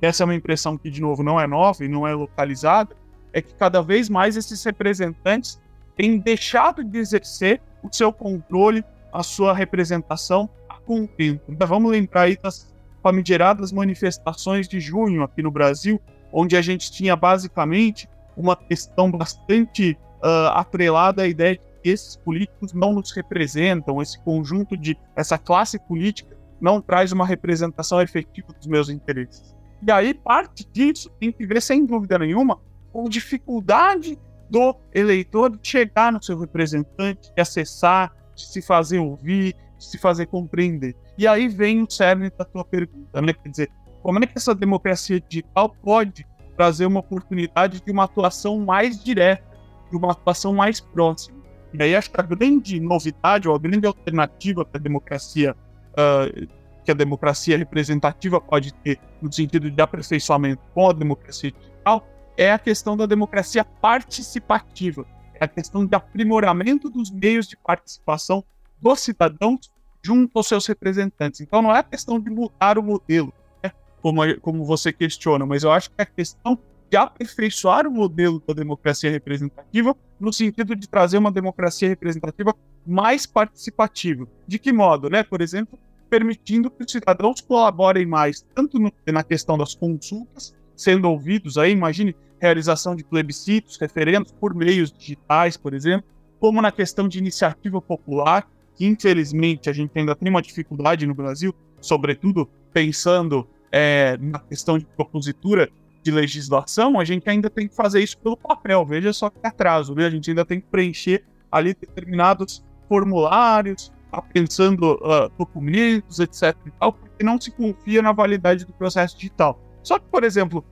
essa 0.02 0.24
é 0.24 0.26
uma 0.26 0.36
impressão 0.36 0.78
que, 0.78 0.92
de 0.92 1.00
novo, 1.00 1.24
não 1.24 1.40
é 1.40 1.48
nova 1.48 1.86
e 1.86 1.88
não 1.88 2.06
é 2.06 2.14
localizada, 2.14 2.94
é 3.32 3.42
que 3.42 3.54
cada 3.56 3.82
vez 3.82 4.10
mais 4.10 4.36
esses 4.36 4.62
representantes 4.62 5.60
têm 5.96 6.20
deixado 6.20 6.84
de 6.84 6.98
exercer 7.00 7.62
o 7.82 7.88
seu 7.90 8.12
controle, 8.12 8.84
a 9.12 9.24
sua 9.24 9.54
representação 9.54 10.50
a. 10.70 11.40
Então, 11.48 11.66
vamos 11.66 11.90
lembrar 11.90 12.24
aí 12.24 12.38
das 12.38 12.74
famigeradas 13.02 13.72
manifestações 13.72 14.68
de 14.68 14.82
junho 14.82 15.24
aqui 15.24 15.42
no 15.42 15.50
Brasil, 15.50 16.00
onde 16.32 16.58
a 16.58 16.62
gente 16.62 16.92
tinha 16.92 17.16
basicamente 17.16 18.08
uma 18.36 18.56
questão 18.56 19.10
bastante 19.10 19.98
uh, 20.22 20.50
atrelada 20.54 21.24
à 21.24 21.28
ideia 21.28 21.56
de 21.56 21.67
esses 21.90 22.16
políticos 22.16 22.74
não 22.74 22.94
nos 22.94 23.12
representam, 23.12 24.02
esse 24.02 24.20
conjunto 24.24 24.76
de 24.76 24.98
essa 25.16 25.38
classe 25.38 25.80
política 25.80 26.38
não 26.60 26.82
traz 26.82 27.12
uma 27.12 27.26
representação 27.26 28.02
efetiva 28.02 28.52
dos 28.54 28.68
meus 28.68 28.90
interesses. 28.90 29.56
E 29.86 29.92
aí, 29.92 30.14
parte 30.14 30.68
disso 30.72 31.10
tem 31.20 31.32
que 31.32 31.46
ver, 31.46 31.62
sem 31.62 31.86
dúvida 31.86 32.18
nenhuma, 32.18 32.60
com 32.92 33.08
dificuldade 33.08 34.18
do 34.50 34.76
eleitor 34.94 35.56
de 35.56 35.68
chegar 35.68 36.12
no 36.12 36.24
seu 36.24 36.40
representante, 36.40 37.32
de 37.34 37.42
acessar, 37.42 38.12
de 38.36 38.46
se 38.46 38.62
fazer 38.62 39.00
ouvir, 39.00 39.56
de 39.78 39.86
se 39.86 39.98
fazer 39.98 40.26
compreender. 40.28 40.96
E 41.18 41.28
aí 41.28 41.48
vem 41.48 41.84
o 41.84 41.90
cerne 41.90 42.32
da 42.36 42.46
tua 42.46 42.64
pergunta, 42.64 43.22
né? 43.22 43.34
Quer 43.34 43.50
dizer, 43.50 43.72
como 44.02 44.24
é 44.24 44.26
que 44.26 44.38
essa 44.38 44.56
democracia 44.56 45.20
digital 45.20 45.70
pode 45.84 46.26
trazer 46.56 46.86
uma 46.86 47.02
oportunidade 47.02 47.82
de 47.82 47.92
uma 47.92 48.06
atuação 48.06 48.60
mais 48.60 49.04
direta, 49.04 49.44
de 49.92 49.98
uma 49.98 50.12
atuação 50.12 50.54
mais 50.54 50.80
próxima? 50.80 51.37
E 51.74 51.84
aí 51.84 51.96
acho 51.96 52.10
que 52.12 52.20
a 52.20 52.24
grande 52.24 52.80
novidade, 52.80 53.48
ou 53.48 53.56
a 53.56 53.60
grande 53.60 53.86
alternativa 53.86 54.64
para 54.64 54.80
a 54.80 54.82
democracia, 54.82 55.56
uh, 55.94 56.48
que 56.84 56.92
a 56.92 56.94
democracia 56.94 57.58
representativa 57.58 58.40
pode 58.40 58.74
ter 58.76 59.00
no 59.22 59.32
sentido 59.32 59.70
de 59.70 59.82
aperfeiçoamento 59.82 60.62
com 60.74 60.90
a 60.90 60.94
democracia 60.94 61.52
digital, 61.52 62.08
é 62.38 62.52
a 62.52 62.60
questão 62.60 62.96
da 62.96 63.06
democracia 63.06 63.66
participativa, 63.66 65.06
é 65.34 65.44
a 65.44 65.48
questão 65.48 65.86
de 65.86 65.96
aprimoramento 65.96 66.90
dos 66.90 67.12
meios 67.12 67.48
de 67.48 67.58
participação 67.58 68.44
dos 68.82 69.02
cidadãos 69.02 69.72
junto 70.02 70.38
aos 70.38 70.48
seus 70.48 70.66
representantes. 70.66 71.42
Então 71.42 71.62
não 71.62 71.76
é 71.76 71.80
a 71.80 71.84
questão 71.84 72.20
de 72.20 72.30
mudar 72.30 72.78
o 72.78 72.84
modelo, 72.84 73.34
né, 73.62 73.72
como, 74.02 74.22
como 74.40 74.64
você 74.64 74.94
questiona, 74.94 75.46
mas 75.46 75.64
eu 75.64 75.72
acho 75.72 75.90
que 75.90 76.02
a 76.02 76.06
questão 76.06 76.58
de 76.90 76.98
aperfeiçoar 76.98 77.86
o 77.88 77.92
modelo 77.92 78.42
da 78.48 78.54
democracia 78.54 79.12
representativa 79.12 79.96
no 80.20 80.32
sentido 80.32 80.76
de 80.76 80.88
trazer 80.88 81.18
uma 81.18 81.32
democracia 81.32 81.88
representativa 81.90 82.56
mais 82.86 83.26
participativa. 83.26 84.28
De 84.48 84.58
que 84.58 84.72
modo, 84.72 85.10
né? 85.10 85.24
Por 85.24 85.42
exemplo, 85.42 85.78
permitindo 86.10 86.72
que 86.72 86.84
os 86.84 86.92
cidadãos 86.92 87.42
colaborem 87.42 88.06
mais, 88.06 88.46
tanto 88.56 88.80
no, 88.80 88.92
na 89.06 89.24
questão 89.24 89.58
das 89.58 89.76
consultas, 89.76 90.56
sendo 90.76 91.10
ouvidos 91.10 91.58
aí, 91.58 91.72
imagine 91.72 92.16
realização 92.40 92.96
de 92.96 93.04
plebiscitos, 93.04 93.78
referendos 93.78 94.32
por 94.32 94.54
meios 94.54 94.92
digitais, 94.92 95.58
por 95.58 95.74
exemplo, 95.74 96.08
como 96.40 96.62
na 96.62 96.72
questão 96.72 97.08
de 97.08 97.18
iniciativa 97.18 97.82
popular, 97.82 98.48
que 98.76 98.86
infelizmente 98.86 99.70
a 99.70 99.74
gente 99.74 99.92
ainda 99.96 100.16
tem 100.16 100.30
uma 100.30 100.42
dificuldade 100.42 101.06
no 101.08 101.16
Brasil, 101.16 101.54
sobretudo 101.82 102.48
pensando 102.72 103.48
é, 103.72 104.18
na 104.18 104.40
questão 104.40 104.78
de 104.78 104.86
propositura 104.86 105.70
de 106.10 106.12
legislação, 106.12 107.00
a 107.00 107.04
gente 107.04 107.30
ainda 107.30 107.50
tem 107.50 107.68
que 107.68 107.76
fazer 107.76 108.02
isso 108.02 108.18
pelo 108.18 108.38
papel. 108.38 108.86
Veja 108.86 109.12
só 109.12 109.30
que 109.30 109.40
atraso, 109.44 109.94
né? 109.94 110.06
A 110.06 110.10
gente 110.10 110.30
ainda 110.30 110.46
tem 110.46 110.62
que 110.62 110.68
preencher 110.68 111.26
ali 111.52 111.74
determinados 111.74 112.64
formulários, 112.88 113.92
tá 114.10 114.22
pensando 114.22 114.94
uh, 114.94 115.30
documentos, 115.38 116.20
etc. 116.20 116.56
e 116.66 116.72
tal, 116.72 116.94
porque 116.94 117.24
não 117.24 117.40
se 117.40 117.52
confia 117.52 118.02
na 118.02 118.14
validade 118.14 118.66
do 118.66 118.72
processo 118.74 119.18
digital. 119.18 119.60
Só 119.84 120.00
que, 120.00 120.06
por 120.06 120.24
exemplo, 120.24 120.64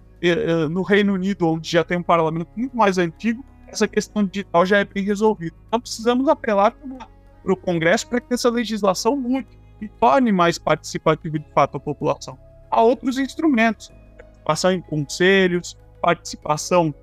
no 0.72 0.82
Reino 0.82 1.14
Unido, 1.14 1.48
onde 1.48 1.70
já 1.70 1.84
tem 1.84 1.98
um 1.98 2.04
parlamento 2.04 2.50
muito 2.56 2.76
mais 2.76 2.98
antigo, 2.98 3.46
essa 3.68 3.88
questão 3.88 4.26
digital 4.26 4.66
já 4.66 4.78
é 4.78 4.86
bem 4.86 5.04
resolvida. 5.04 5.56
Então 5.68 5.80
precisamos 5.80 6.28
apelar 6.28 6.72
para 7.44 7.54
o 7.54 7.58
Congresso 7.58 8.08
para 8.08 8.20
que 8.20 8.34
essa 8.34 8.50
legislação 8.50 9.16
mude 9.16 9.48
e 9.82 9.88
torne 9.88 10.32
mais 10.32 10.58
participativa 10.58 11.38
de 11.38 11.46
fato 11.54 11.78
a 11.78 11.80
população. 11.80 12.38
Há 12.72 12.82
outros 12.82 13.18
instrumentos, 13.18 13.92
participação 14.46 14.72
em 14.72 14.82
conselhos, 14.82 15.78
participação 16.02 16.94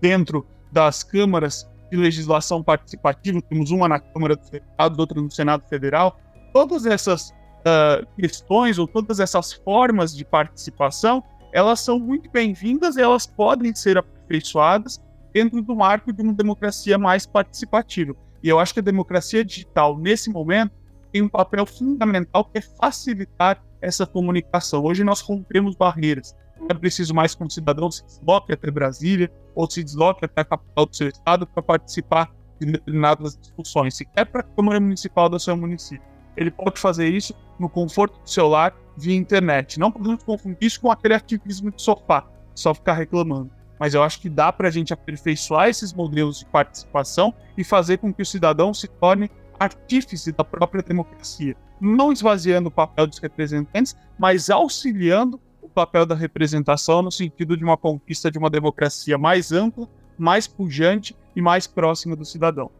dentro 0.00 0.46
das 0.72 1.02
câmaras 1.02 1.68
de 1.90 1.96
legislação 1.96 2.62
participativa, 2.62 3.42
temos 3.42 3.70
uma 3.70 3.88
na 3.88 3.98
Câmara 4.00 4.36
dos 4.36 4.48
Deputados, 4.48 4.98
outra 4.98 5.20
no 5.20 5.30
Senado 5.30 5.68
Federal. 5.68 6.18
Todas 6.52 6.86
essas 6.86 7.30
uh, 7.30 8.06
questões 8.16 8.78
ou 8.78 8.86
todas 8.86 9.20
essas 9.20 9.52
formas 9.52 10.14
de 10.14 10.24
participação 10.24 11.22
elas 11.52 11.80
são 11.80 11.98
muito 11.98 12.30
bem-vindas 12.30 12.96
elas 12.96 13.26
podem 13.26 13.74
ser 13.74 13.98
aperfeiçoadas 13.98 15.00
dentro 15.32 15.60
do 15.60 15.74
marco 15.74 16.12
de 16.12 16.22
uma 16.22 16.32
democracia 16.32 16.96
mais 16.96 17.26
participativa. 17.26 18.14
E 18.42 18.48
eu 18.48 18.58
acho 18.58 18.72
que 18.72 18.80
a 18.80 18.82
democracia 18.82 19.44
digital, 19.44 19.98
nesse 19.98 20.30
momento, 20.30 20.72
tem 21.12 21.22
um 21.22 21.28
papel 21.28 21.66
fundamental 21.66 22.44
que 22.44 22.58
é 22.58 22.60
facilitar 22.60 23.62
essa 23.80 24.06
comunicação. 24.06 24.84
Hoje 24.84 25.04
nós 25.04 25.20
rompemos 25.20 25.74
barreiras. 25.74 26.34
É 26.68 26.74
preciso 26.74 27.14
mais 27.14 27.34
que 27.34 27.42
um 27.42 27.50
cidadão 27.50 27.90
se 27.90 28.04
desloque 28.04 28.52
até 28.52 28.70
Brasília 28.70 29.30
ou 29.54 29.70
se 29.70 29.82
desloque 29.82 30.24
até 30.24 30.42
a 30.42 30.44
capital 30.44 30.86
do 30.86 30.96
seu 30.96 31.08
estado 31.08 31.46
para 31.46 31.62
participar 31.62 32.30
de 32.60 32.72
determinadas 32.72 33.36
discussões, 33.36 33.96
sequer 33.96 34.26
para 34.26 34.40
a 34.42 34.44
Câmara 34.44 34.78
Municipal 34.78 35.28
do 35.28 35.40
seu 35.40 35.56
município. 35.56 36.06
Ele 36.36 36.50
pode 36.50 36.78
fazer 36.78 37.08
isso 37.08 37.34
no 37.58 37.68
conforto 37.68 38.20
do 38.20 38.30
seu 38.30 38.48
lar 38.48 38.74
via 38.96 39.16
internet. 39.16 39.80
Não 39.80 39.90
podemos 39.90 40.22
confundir 40.22 40.58
isso 40.62 40.80
com 40.80 40.90
aquele 40.90 41.14
ativismo 41.14 41.70
de 41.70 41.82
sofá, 41.82 42.26
só 42.54 42.74
ficar 42.74 42.94
reclamando. 42.94 43.50
Mas 43.78 43.94
eu 43.94 44.02
acho 44.02 44.20
que 44.20 44.28
dá 44.28 44.52
para 44.52 44.68
a 44.68 44.70
gente 44.70 44.92
aperfeiçoar 44.92 45.68
esses 45.68 45.92
modelos 45.92 46.40
de 46.40 46.46
participação 46.46 47.34
e 47.56 47.64
fazer 47.64 47.96
com 47.96 48.12
que 48.12 48.22
o 48.22 48.26
cidadão 48.26 48.74
se 48.74 48.86
torne 48.86 49.30
artífice 49.58 50.32
da 50.32 50.44
própria 50.44 50.82
democracia. 50.82 51.56
Não 51.80 52.12
esvaziando 52.12 52.68
o 52.68 52.72
papel 52.72 53.06
dos 53.06 53.18
representantes, 53.18 53.96
mas 54.18 54.50
auxiliando 54.50 55.40
papel 55.80 56.04
da 56.04 56.14
representação 56.14 57.00
no 57.00 57.10
sentido 57.10 57.56
de 57.56 57.64
uma 57.64 57.76
conquista 57.76 58.30
de 58.30 58.38
uma 58.38 58.50
democracia 58.50 59.16
mais 59.16 59.50
ampla, 59.50 59.88
mais 60.18 60.46
pujante 60.46 61.16
e 61.34 61.40
mais 61.40 61.66
próxima 61.66 62.14
do 62.14 62.24
cidadão. 62.24 62.70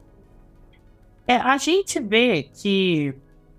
É, 1.26 1.36
a 1.36 1.56
gente 1.56 1.98
vê 1.98 2.42
que 2.42 3.14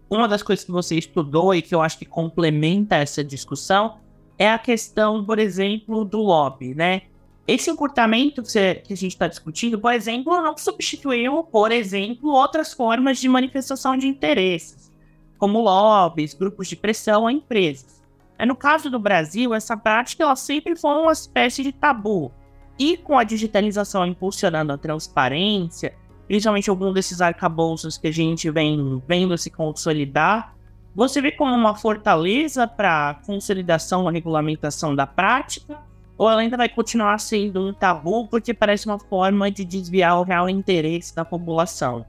uma 0.08 0.28
das 0.28 0.44
coisas 0.44 0.64
que 0.64 0.72
você 0.72 0.96
estudou 0.96 1.56
e 1.56 1.62
que 1.62 1.74
eu 1.74 1.82
acho 1.82 1.98
que 1.98 2.06
complementa 2.06 2.98
essa 2.98 3.24
discussão 3.24 3.98
é 4.38 4.52
a 4.52 4.60
questão, 4.60 5.26
por 5.26 5.40
exemplo, 5.40 6.06
do 6.06 6.20
lobby, 6.20 6.76
né? 6.76 7.04
Esse 7.48 7.72
encurtamento 7.72 8.44
que, 8.44 8.60
a 8.60 8.96
gente 8.96 9.08
está 9.08 9.28
discutindo, 9.28 9.80
por 9.80 9.92
exemplo, 9.92 10.40
não 10.40 10.56
substituiu, 10.56 11.44
por 11.44 11.72
exemplo, 11.72 12.30
outras 12.30 12.72
formas 12.74 13.18
de 13.18 13.28
manifestação 13.28 13.98
de 13.98 14.08
interesses, 14.08 14.92
como 15.40 15.62
lobbies, 15.62 16.36
grupos 16.36 16.68
de 16.68 16.76
pressão 16.76 17.26
a 17.26 17.34
empresas. 17.34 18.01
É, 18.42 18.46
no 18.46 18.56
caso 18.56 18.90
do 18.90 18.98
Brasil, 18.98 19.54
essa 19.54 19.78
prática 19.78 20.24
ela 20.24 20.36
sempre 20.36 20.76
foi 20.76 20.98
uma 20.98 21.12
espécie 21.12 21.62
de 21.62 21.72
tabu. 21.72 22.32
E 22.80 22.98
com 22.98 23.16
a 23.16 23.24
digitalização 23.24 24.04
impulsionando 24.04 24.74
a 24.74 24.80
transparência, 24.80 25.94
principalmente 26.28 26.68
algum 26.68 26.92
desses 26.92 27.22
arcabouços 27.22 28.00
que 28.00 28.08
a 28.08 28.12
gente 28.12 28.50
vem 28.50 29.00
vendo 29.08 29.38
se 29.38 29.52
consolidar, 29.52 30.56
você 30.96 31.22
vê 31.22 31.32
como 31.32 31.54
uma 31.54 31.76
fortaleza 31.76 32.68
para 32.68 33.22
consolidação 33.28 34.10
e 34.10 34.14
regulamentação 34.14 34.96
da 34.96 35.06
prática? 35.06 35.78
Ou 36.18 36.28
ela 36.28 36.42
ainda 36.42 36.58
vai 36.58 36.68
continuar 36.68 37.20
sendo 37.20 37.62
um 37.62 37.72
tabu 37.72 38.28
porque 38.28 38.56
parece 38.56 38.88
uma 38.88 38.98
forma 38.98 39.52
de 39.52 39.64
desviar 39.64 40.20
o 40.20 40.24
real 40.24 40.50
interesse 40.50 41.16
da 41.16 41.24
população? 41.24 42.08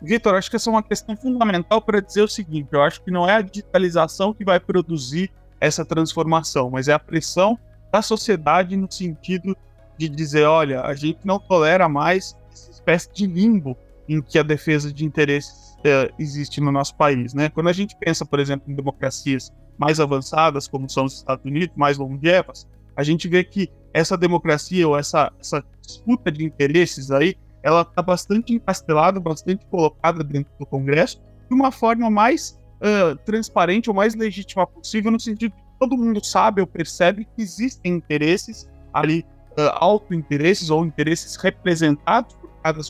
Vitor, 0.00 0.34
acho 0.34 0.50
que 0.50 0.56
essa 0.56 0.68
é 0.68 0.72
uma 0.72 0.82
questão 0.82 1.16
fundamental 1.16 1.80
para 1.80 2.00
dizer 2.00 2.22
o 2.22 2.28
seguinte: 2.28 2.68
eu 2.72 2.82
acho 2.82 3.02
que 3.02 3.10
não 3.10 3.28
é 3.28 3.36
a 3.36 3.40
digitalização 3.40 4.34
que 4.34 4.44
vai 4.44 4.60
produzir 4.60 5.30
essa 5.60 5.84
transformação, 5.84 6.70
mas 6.70 6.88
é 6.88 6.92
a 6.92 6.98
pressão 6.98 7.58
da 7.90 8.02
sociedade 8.02 8.76
no 8.76 8.90
sentido 8.90 9.56
de 9.98 10.08
dizer: 10.08 10.44
olha, 10.44 10.82
a 10.82 10.94
gente 10.94 11.20
não 11.24 11.38
tolera 11.38 11.88
mais 11.88 12.36
espécie 12.52 13.10
de 13.12 13.26
limbo 13.26 13.76
em 14.08 14.22
que 14.22 14.38
a 14.38 14.42
defesa 14.42 14.92
de 14.92 15.04
interesses 15.04 15.76
é, 15.84 16.10
existe 16.18 16.60
no 16.60 16.70
nosso 16.70 16.94
país. 16.94 17.34
Né? 17.34 17.48
Quando 17.48 17.68
a 17.68 17.72
gente 17.72 17.96
pensa, 17.96 18.24
por 18.24 18.38
exemplo, 18.38 18.70
em 18.70 18.74
democracias 18.74 19.52
mais 19.76 20.00
avançadas, 20.00 20.68
como 20.68 20.88
são 20.88 21.04
os 21.04 21.14
Estados 21.14 21.44
Unidos, 21.44 21.76
mais 21.76 21.98
longevas, 21.98 22.66
a 22.94 23.02
gente 23.02 23.28
vê 23.28 23.44
que 23.44 23.68
essa 23.92 24.16
democracia 24.16 24.86
ou 24.86 24.96
essa, 24.96 25.32
essa 25.40 25.64
disputa 25.82 26.30
de 26.30 26.44
interesses 26.44 27.10
aí, 27.10 27.36
ela 27.66 27.82
está 27.82 28.00
bastante 28.00 28.54
encastelada, 28.54 29.18
bastante 29.18 29.66
colocada 29.66 30.22
dentro 30.22 30.52
do 30.56 30.64
Congresso, 30.64 31.20
de 31.48 31.52
uma 31.52 31.72
forma 31.72 32.08
mais 32.08 32.56
uh, 32.76 33.16
transparente 33.24 33.90
ou 33.90 33.96
mais 33.96 34.14
legítima 34.14 34.64
possível, 34.64 35.10
no 35.10 35.18
sentido 35.18 35.50
que 35.50 35.62
todo 35.80 35.98
mundo 35.98 36.24
sabe 36.24 36.60
ou 36.60 36.66
percebe 36.66 37.24
que 37.24 37.42
existem 37.42 37.94
interesses 37.94 38.70
ali, 38.94 39.26
uh, 39.58 39.74
auto-interesses 39.80 40.70
ou 40.70 40.86
interesses 40.86 41.34
representados 41.34 42.36
cada 42.62 42.80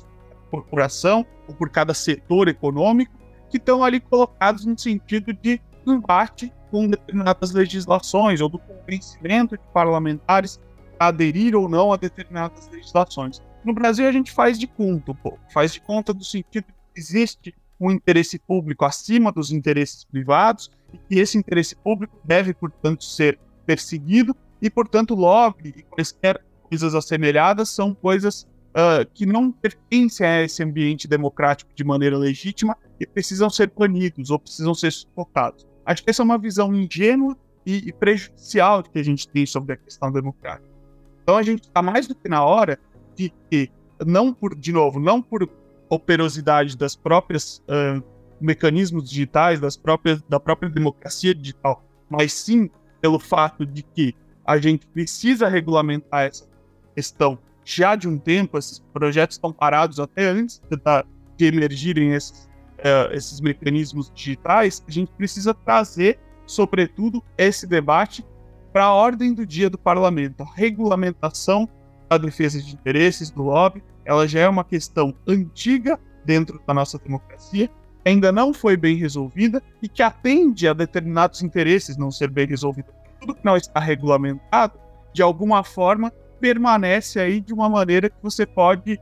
corporação 0.50 1.24
ou 1.48 1.54
por 1.54 1.70
cada 1.70 1.94
setor 1.94 2.46
econômico 2.46 3.12
que 3.48 3.56
estão 3.56 3.82
ali 3.82 3.98
colocados 3.98 4.66
no 4.66 4.78
sentido 4.78 5.32
de 5.32 5.58
embate 5.86 6.52
com 6.70 6.86
determinadas 6.86 7.52
legislações 7.52 8.42
ou 8.42 8.48
do 8.50 8.58
convencimento 8.58 9.56
de 9.56 9.62
parlamentares 9.72 10.60
a 11.00 11.06
aderir 11.06 11.56
ou 11.56 11.66
não 11.66 11.94
a 11.94 11.96
determinadas 11.96 12.68
legislações. 12.70 13.40
No 13.66 13.74
Brasil 13.74 14.06
a 14.06 14.12
gente 14.12 14.30
faz 14.30 14.56
de 14.56 14.68
conta 14.68 15.10
um 15.10 15.14
pouco, 15.16 15.40
faz 15.52 15.72
de 15.72 15.80
conta 15.80 16.14
do 16.14 16.22
sentido 16.22 16.66
que 16.66 17.00
existe 17.00 17.52
um 17.80 17.90
interesse 17.90 18.38
público 18.38 18.84
acima 18.84 19.32
dos 19.32 19.50
interesses 19.50 20.04
privados 20.04 20.70
e 20.92 20.98
que 20.98 21.18
esse 21.18 21.36
interesse 21.36 21.74
público 21.74 22.16
deve, 22.22 22.54
portanto, 22.54 23.02
ser 23.02 23.40
perseguido 23.66 24.36
e, 24.62 24.70
portanto, 24.70 25.16
lobby 25.16 25.74
e 25.76 25.82
quaisquer 25.82 26.40
coisas 26.70 26.94
assemelhadas 26.94 27.68
são 27.68 27.92
coisas 27.92 28.44
uh, 28.70 29.04
que 29.12 29.26
não 29.26 29.50
pertencem 29.50 30.24
a 30.24 30.42
esse 30.44 30.62
ambiente 30.62 31.08
democrático 31.08 31.72
de 31.74 31.82
maneira 31.82 32.16
legítima 32.16 32.76
e 33.00 33.04
precisam 33.04 33.50
ser 33.50 33.72
banidos 33.76 34.30
ou 34.30 34.38
precisam 34.38 34.74
ser 34.74 34.92
sufocados. 34.92 35.66
Acho 35.84 36.04
que 36.04 36.10
essa 36.10 36.22
é 36.22 36.24
uma 36.24 36.38
visão 36.38 36.72
ingênua 36.72 37.36
e, 37.66 37.88
e 37.88 37.92
prejudicial 37.92 38.84
que 38.84 38.96
a 39.00 39.02
gente 39.02 39.26
tem 39.26 39.44
sobre 39.44 39.72
a 39.72 39.76
questão 39.76 40.12
democrática. 40.12 40.70
Então 41.24 41.36
a 41.36 41.42
gente 41.42 41.64
está 41.64 41.82
mais 41.82 42.06
do 42.06 42.14
que 42.14 42.28
na 42.28 42.44
hora 42.44 42.78
de 43.16 43.32
que, 43.50 43.70
não 44.04 44.32
por, 44.32 44.54
de 44.54 44.72
novo, 44.72 45.00
não 45.00 45.22
por 45.22 45.48
operosidade 45.88 46.76
das 46.76 46.94
próprias 46.94 47.62
uh, 47.68 48.02
mecanismos 48.40 49.08
digitais, 49.08 49.60
das 49.60 49.76
próprias, 49.76 50.22
da 50.22 50.38
própria 50.38 50.68
democracia 50.68 51.34
digital, 51.34 51.84
mas 52.08 52.32
sim 52.32 52.70
pelo 53.00 53.18
fato 53.18 53.64
de 53.64 53.82
que 53.82 54.14
a 54.44 54.58
gente 54.58 54.86
precisa 54.86 55.48
regulamentar 55.48 56.26
essa 56.26 56.46
questão 56.94 57.38
já 57.64 57.96
de 57.96 58.06
um 58.06 58.16
tempo, 58.16 58.56
esses 58.56 58.78
projetos 58.92 59.36
estão 59.36 59.52
parados 59.52 59.98
até 59.98 60.28
antes 60.28 60.62
de 61.36 61.46
emergirem 61.46 62.12
esses, 62.12 62.48
uh, 62.78 63.12
esses 63.12 63.40
mecanismos 63.40 64.10
digitais, 64.14 64.84
a 64.86 64.90
gente 64.90 65.10
precisa 65.12 65.52
trazer, 65.52 66.20
sobretudo, 66.46 67.22
esse 67.36 67.66
debate 67.66 68.24
para 68.72 68.84
a 68.84 68.94
ordem 68.94 69.34
do 69.34 69.44
dia 69.44 69.68
do 69.68 69.76
parlamento. 69.76 70.44
A 70.44 70.54
regulamentação 70.54 71.68
da 72.08 72.18
defesa 72.18 72.60
de 72.60 72.72
interesses 72.72 73.30
do 73.30 73.42
lobby, 73.42 73.82
ela 74.04 74.26
já 74.26 74.40
é 74.40 74.48
uma 74.48 74.64
questão 74.64 75.14
antiga 75.26 75.98
dentro 76.24 76.60
da 76.66 76.74
nossa 76.74 76.98
democracia, 76.98 77.70
ainda 78.04 78.30
não 78.30 78.54
foi 78.54 78.76
bem 78.76 78.96
resolvida 78.96 79.62
e 79.82 79.88
que 79.88 80.02
atende 80.02 80.68
a 80.68 80.72
determinados 80.72 81.42
interesses 81.42 81.96
não 81.96 82.10
ser 82.10 82.30
bem 82.30 82.46
resolvida. 82.46 82.88
Tudo 83.20 83.34
que 83.34 83.44
não 83.44 83.56
está 83.56 83.80
regulamentado, 83.80 84.78
de 85.12 85.22
alguma 85.22 85.64
forma, 85.64 86.12
permanece 86.40 87.18
aí 87.18 87.40
de 87.40 87.52
uma 87.52 87.68
maneira 87.68 88.08
que 88.08 88.16
você 88.22 88.46
pode 88.46 89.00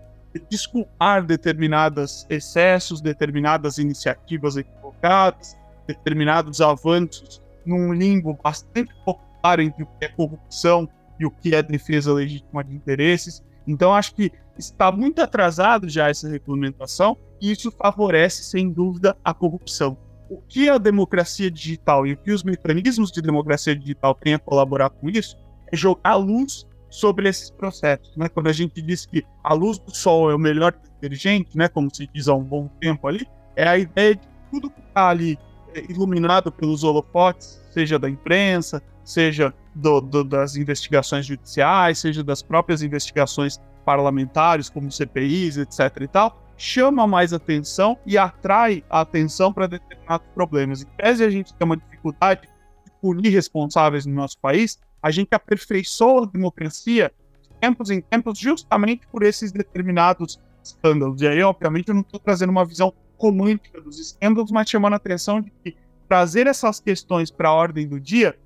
desculpar 0.51 1.25
determinados 1.25 2.27
excessos, 2.29 3.01
determinadas 3.01 3.79
iniciativas 3.79 4.57
equivocadas, 4.57 5.57
determinados 5.87 6.61
avanços 6.61 7.43
num 7.65 7.93
limbo 7.93 8.39
bastante 8.43 8.93
popular 9.05 9.61
entre 9.61 9.83
o 9.83 9.87
que 9.87 10.05
é 10.05 10.09
corrupção 10.09 10.89
e 11.18 11.26
o 11.26 11.30
que 11.30 11.54
é 11.54 11.62
defesa 11.62 12.12
legítima 12.12 12.62
de 12.64 12.75
interesses. 12.75 13.42
Então, 13.66 13.94
acho 13.94 14.14
que 14.14 14.33
está 14.59 14.92
muito 14.92 15.21
atrasado 15.21 15.88
já 15.88 16.09
essa 16.09 16.28
regulamentação 16.28 17.16
e 17.40 17.50
isso 17.50 17.71
favorece, 17.71 18.44
sem 18.44 18.71
dúvida, 18.71 19.16
a 19.25 19.35
corrupção. 19.35 19.97
O 20.30 20.40
que 20.40 20.68
a 20.68 20.78
democracia 20.78 21.50
digital 21.50 22.06
e 22.06 22.12
o 22.12 22.16
que 22.16 22.33
os 22.33 22.42
mecanismos 22.42 23.11
de 23.11 23.21
democracia 23.21 23.76
digital 23.76 24.14
têm 24.14 24.35
a 24.35 24.38
colaborar 24.38 24.90
com 24.90 25.09
isso 25.09 25.37
é 25.71 25.76
jogar 25.76 26.16
luz 26.16 26.66
sobre 26.94 27.28
esses 27.28 27.50
processos. 27.50 28.16
Né? 28.16 28.28
Quando 28.28 28.47
a 28.47 28.52
gente 28.52 28.80
diz 28.80 29.04
que 29.04 29.25
a 29.42 29.52
luz 29.52 29.78
do 29.78 29.94
sol 29.94 30.30
é 30.30 30.35
o 30.35 30.38
melhor 30.38 30.73
detergente, 30.73 31.56
né, 31.56 31.68
como 31.68 31.94
se 31.94 32.09
diz 32.14 32.28
há 32.28 32.35
um 32.35 32.44
bom 32.44 32.68
tempo 32.80 33.09
ali, 33.09 33.26
é 33.56 33.68
a 33.68 33.76
ideia 33.76 34.14
de 34.14 34.28
tudo 34.50 34.71
que 34.71 34.80
está 34.80 35.09
ali 35.09 35.38
é, 35.75 35.80
iluminado 35.90 36.52
pelos 36.52 36.85
holofotes, 36.85 37.61
seja 37.71 37.99
da 37.99 38.09
imprensa, 38.09 38.80
seja 39.05 39.55
do, 39.75 40.01
do, 40.01 40.25
das 40.25 40.57
investigações 40.57 41.27
judiciais, 41.27 41.99
seja 41.99 42.25
das 42.25 42.43
próprias 42.43 42.83
investigações 42.83 43.61
parlamentares, 43.85 44.71
como 44.71 44.91
CPIs, 44.91 45.59
etc. 45.59 46.01
e 46.01 46.09
tal, 46.09 46.43
chama 46.57 47.07
mais 47.07 47.33
atenção 47.33 47.99
e 48.07 48.17
atrai 48.17 48.83
a 48.89 49.01
atenção 49.01 49.53
para 49.53 49.67
determinados 49.67 50.27
problemas. 50.35 50.83
Em 50.83 50.87
tese, 50.97 51.25
a 51.25 51.31
gente 51.31 51.53
tem 51.55 51.67
uma 51.67 51.77
dificuldade 51.77 52.43
de 52.43 52.93
punir 53.01 53.31
responsáveis 53.31 54.07
no 54.07 54.15
nosso 54.15 54.39
país, 54.39 54.79
a 55.03 55.11
gente 55.11 55.35
aperfeiçoa 55.35 56.23
a 56.23 56.27
democracia 56.27 57.13
de 57.43 57.51
tempos 57.61 57.91
em 57.91 58.01
tempos 58.01 58.39
justamente 58.39 59.07
por 59.09 59.23
esses 59.23 59.53
determinados 59.53 60.41
escândalos. 60.63 61.21
E 61.21 61.29
aí, 61.29 61.43
obviamente, 61.43 61.89
eu 61.89 61.95
não 61.95 62.01
estou 62.01 62.19
trazendo 62.19 62.51
uma 62.51 62.65
visão 62.65 62.93
romântica 63.19 63.81
dos 63.81 63.99
escândalos, 63.99 64.51
mas 64.51 64.71
chamando 64.71 64.95
a 64.95 64.97
atenção 64.97 65.41
de 65.41 65.53
que 65.63 65.77
trazer 66.09 66.47
essas 66.47 66.81
questões 66.81 67.31
para 67.31 67.49
a 67.49 67.53
ordem 67.53 67.87
do 67.87 68.01
dia, 68.01 68.39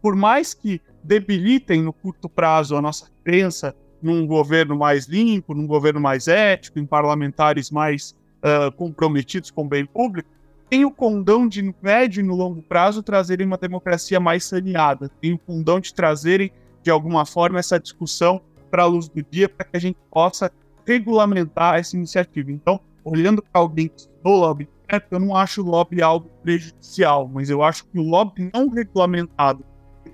por 0.00 0.14
mais 0.14 0.54
que 0.54 0.80
debilitem 1.02 1.82
no 1.82 1.92
curto 1.92 2.28
prazo 2.28 2.76
a 2.76 2.82
nossa 2.82 3.08
crença 3.24 3.74
num 4.02 4.26
governo 4.26 4.76
mais 4.76 5.06
limpo, 5.06 5.54
num 5.54 5.66
governo 5.66 6.00
mais 6.00 6.26
ético, 6.26 6.78
em 6.78 6.86
parlamentares 6.86 7.70
mais 7.70 8.14
uh, 8.38 8.72
comprometidos 8.72 9.50
com 9.50 9.62
o 9.62 9.68
bem 9.68 9.84
público, 9.84 10.28
tem 10.70 10.84
o 10.84 10.90
condão 10.90 11.48
de, 11.48 11.62
no 11.62 11.74
médio 11.82 12.20
e 12.20 12.22
no 12.22 12.34
longo 12.34 12.62
prazo, 12.62 13.02
trazerem 13.02 13.46
uma 13.46 13.58
democracia 13.58 14.20
mais 14.20 14.44
saneada, 14.44 15.10
tem 15.20 15.32
o 15.32 15.38
condão 15.38 15.80
de 15.80 15.92
trazerem, 15.92 16.52
de 16.82 16.90
alguma 16.90 17.26
forma, 17.26 17.58
essa 17.58 17.78
discussão 17.78 18.40
para 18.70 18.84
a 18.84 18.86
luz 18.86 19.08
do 19.08 19.22
dia, 19.22 19.48
para 19.48 19.66
que 19.66 19.76
a 19.76 19.80
gente 19.80 19.98
possa 20.10 20.50
regulamentar 20.86 21.76
essa 21.76 21.96
iniciativa. 21.96 22.50
Então, 22.52 22.80
olhando 23.04 23.42
para 23.42 23.60
alguém 23.60 23.88
que 23.88 24.00
estudou 24.00 24.36
lobby 24.36 24.68
eu 25.10 25.20
não 25.20 25.36
acho 25.36 25.62
o 25.62 25.64
lobby 25.64 26.02
algo 26.02 26.28
prejudicial, 26.42 27.28
mas 27.28 27.48
eu 27.48 27.62
acho 27.62 27.84
que 27.86 27.98
o 27.98 28.02
lobby 28.02 28.50
não 28.52 28.68
regulamentado, 28.68 29.64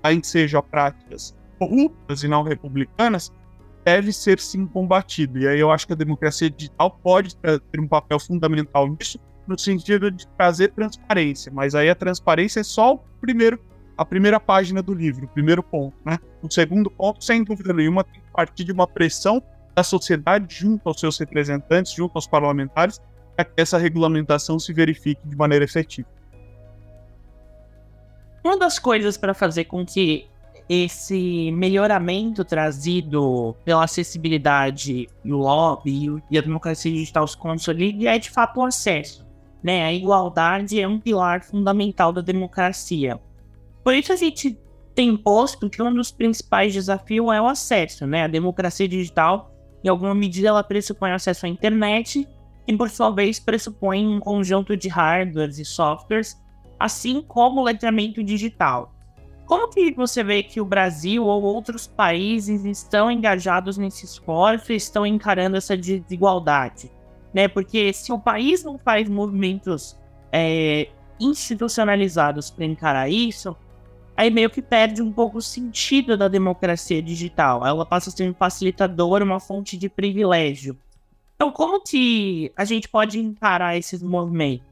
ainda 0.03 0.25
seja 0.25 0.61
práticas 0.61 1.35
corruptas 1.57 2.23
e 2.23 2.27
não 2.27 2.43
republicanas, 2.43 3.31
deve 3.83 4.11
ser 4.11 4.39
sim 4.39 4.65
combatido. 4.65 5.39
E 5.39 5.47
aí 5.47 5.59
eu 5.59 5.71
acho 5.71 5.87
que 5.87 5.93
a 5.93 5.95
democracia 5.95 6.49
digital 6.49 6.91
pode 7.01 7.35
ter 7.37 7.79
um 7.79 7.87
papel 7.87 8.19
fundamental 8.19 8.87
nisso, 8.87 9.19
no 9.47 9.57
sentido 9.57 10.11
de 10.11 10.27
trazer 10.37 10.73
transparência, 10.73 11.51
mas 11.53 11.73
aí 11.73 11.89
a 11.89 11.95
transparência 11.95 12.59
é 12.59 12.63
só 12.63 12.95
o 12.95 12.97
primeiro, 13.21 13.59
a 13.97 14.03
primeira 14.03 14.39
página 14.39 14.81
do 14.81 14.93
livro, 14.93 15.25
o 15.25 15.29
primeiro 15.29 15.63
ponto, 15.63 15.95
né? 16.05 16.19
O 16.41 16.51
segundo 16.51 16.91
ponto, 16.91 17.23
sem 17.23 17.43
dúvida 17.43 17.73
nenhuma, 17.73 18.03
tem 18.03 18.21
que 18.21 18.31
partir 18.31 18.65
de 18.65 18.71
uma 18.73 18.85
pressão 18.85 19.41
da 19.73 19.83
sociedade 19.83 20.53
junto 20.53 20.87
aos 20.89 20.99
seus 20.99 21.17
representantes, 21.17 21.93
junto 21.93 22.11
aos 22.15 22.27
parlamentares, 22.27 22.99
para 23.35 23.45
que 23.45 23.53
essa 23.61 23.77
regulamentação 23.77 24.59
se 24.59 24.73
verifique 24.73 25.25
de 25.25 25.35
maneira 25.35 25.63
efetiva. 25.63 26.09
Uma 28.47 28.57
das 28.57 28.79
coisas 28.79 29.17
para 29.17 29.33
fazer 29.33 29.65
com 29.65 29.85
que 29.85 30.25
esse 30.69 31.51
melhoramento 31.51 32.45
trazido 32.45 33.53
pela 33.65 33.83
acessibilidade 33.83 35.09
e 35.21 35.33
o 35.33 35.37
lobby 35.37 36.23
e 36.31 36.37
a 36.37 36.41
democracia 36.41 36.89
digital 36.89 37.27
se 37.27 37.35
consolide 37.35 38.07
é 38.07 38.17
de 38.17 38.31
fato 38.31 38.61
o 38.61 38.63
acesso. 38.63 39.27
Né? 39.61 39.83
A 39.83 39.91
igualdade 39.91 40.79
é 40.79 40.87
um 40.87 40.97
pilar 40.97 41.43
fundamental 41.43 42.13
da 42.13 42.21
democracia. 42.21 43.19
Por 43.83 43.93
isso 43.93 44.13
a 44.13 44.15
gente 44.15 44.57
tem 44.95 45.17
posto 45.17 45.69
que 45.69 45.83
um 45.83 45.93
dos 45.93 46.09
principais 46.09 46.73
desafios 46.73 47.29
é 47.33 47.41
o 47.41 47.47
acesso. 47.47 48.07
Né? 48.07 48.23
A 48.23 48.27
democracia 48.27 48.87
digital, 48.87 49.53
em 49.83 49.89
alguma 49.89 50.15
medida, 50.15 50.47
ela 50.47 50.63
pressupõe 50.63 51.11
acesso 51.11 51.45
à 51.47 51.49
internet 51.49 52.25
e, 52.65 52.77
por 52.77 52.89
sua 52.89 53.09
vez, 53.09 53.41
pressupõe 53.41 54.07
um 54.07 54.21
conjunto 54.21 54.77
de 54.77 54.87
hardwares 54.87 55.59
e 55.59 55.65
softwares, 55.65 56.37
assim 56.79 57.21
como 57.21 57.61
o 57.61 57.63
letramento 57.63 58.23
digital. 58.23 58.93
Como 59.45 59.69
que 59.69 59.93
você 59.93 60.23
vê 60.23 60.43
que 60.43 60.59
o 60.59 60.65
Brasil 60.65 61.25
ou 61.25 61.41
outros 61.41 61.87
países 61.87 62.65
estão 62.65 63.09
engajados 63.09 63.77
nesse 63.77 64.05
esforço 64.05 64.73
e 64.73 64.75
estão 64.75 65.05
encarando 65.05 65.55
essa 65.55 65.77
desigualdade? 65.77 66.91
Né? 67.33 67.47
Porque 67.47 67.93
se 67.93 68.11
o 68.11 68.19
país 68.19 68.63
não 68.63 68.77
faz 68.77 69.07
movimentos 69.07 69.97
é, 70.33 70.89
institucionalizados 71.17 72.49
para 72.49 72.65
encarar 72.65 73.09
isso, 73.09 73.55
aí 74.17 74.29
meio 74.29 74.49
que 74.49 74.61
perde 74.61 75.01
um 75.01 75.13
pouco 75.13 75.37
o 75.37 75.41
sentido 75.41 76.17
da 76.17 76.27
democracia 76.27 77.01
digital. 77.01 77.65
Ela 77.65 77.85
passa 77.85 78.09
a 78.09 78.13
ser 78.13 78.29
um 78.29 78.33
facilitador, 78.33 79.21
uma 79.21 79.39
fonte 79.39 79.77
de 79.77 79.87
privilégio. 79.87 80.77
Então, 81.35 81.51
como 81.51 81.81
que 81.81 82.51
a 82.57 82.65
gente 82.65 82.89
pode 82.89 83.19
encarar 83.19 83.77
esses 83.77 84.01
movimentos? 84.01 84.65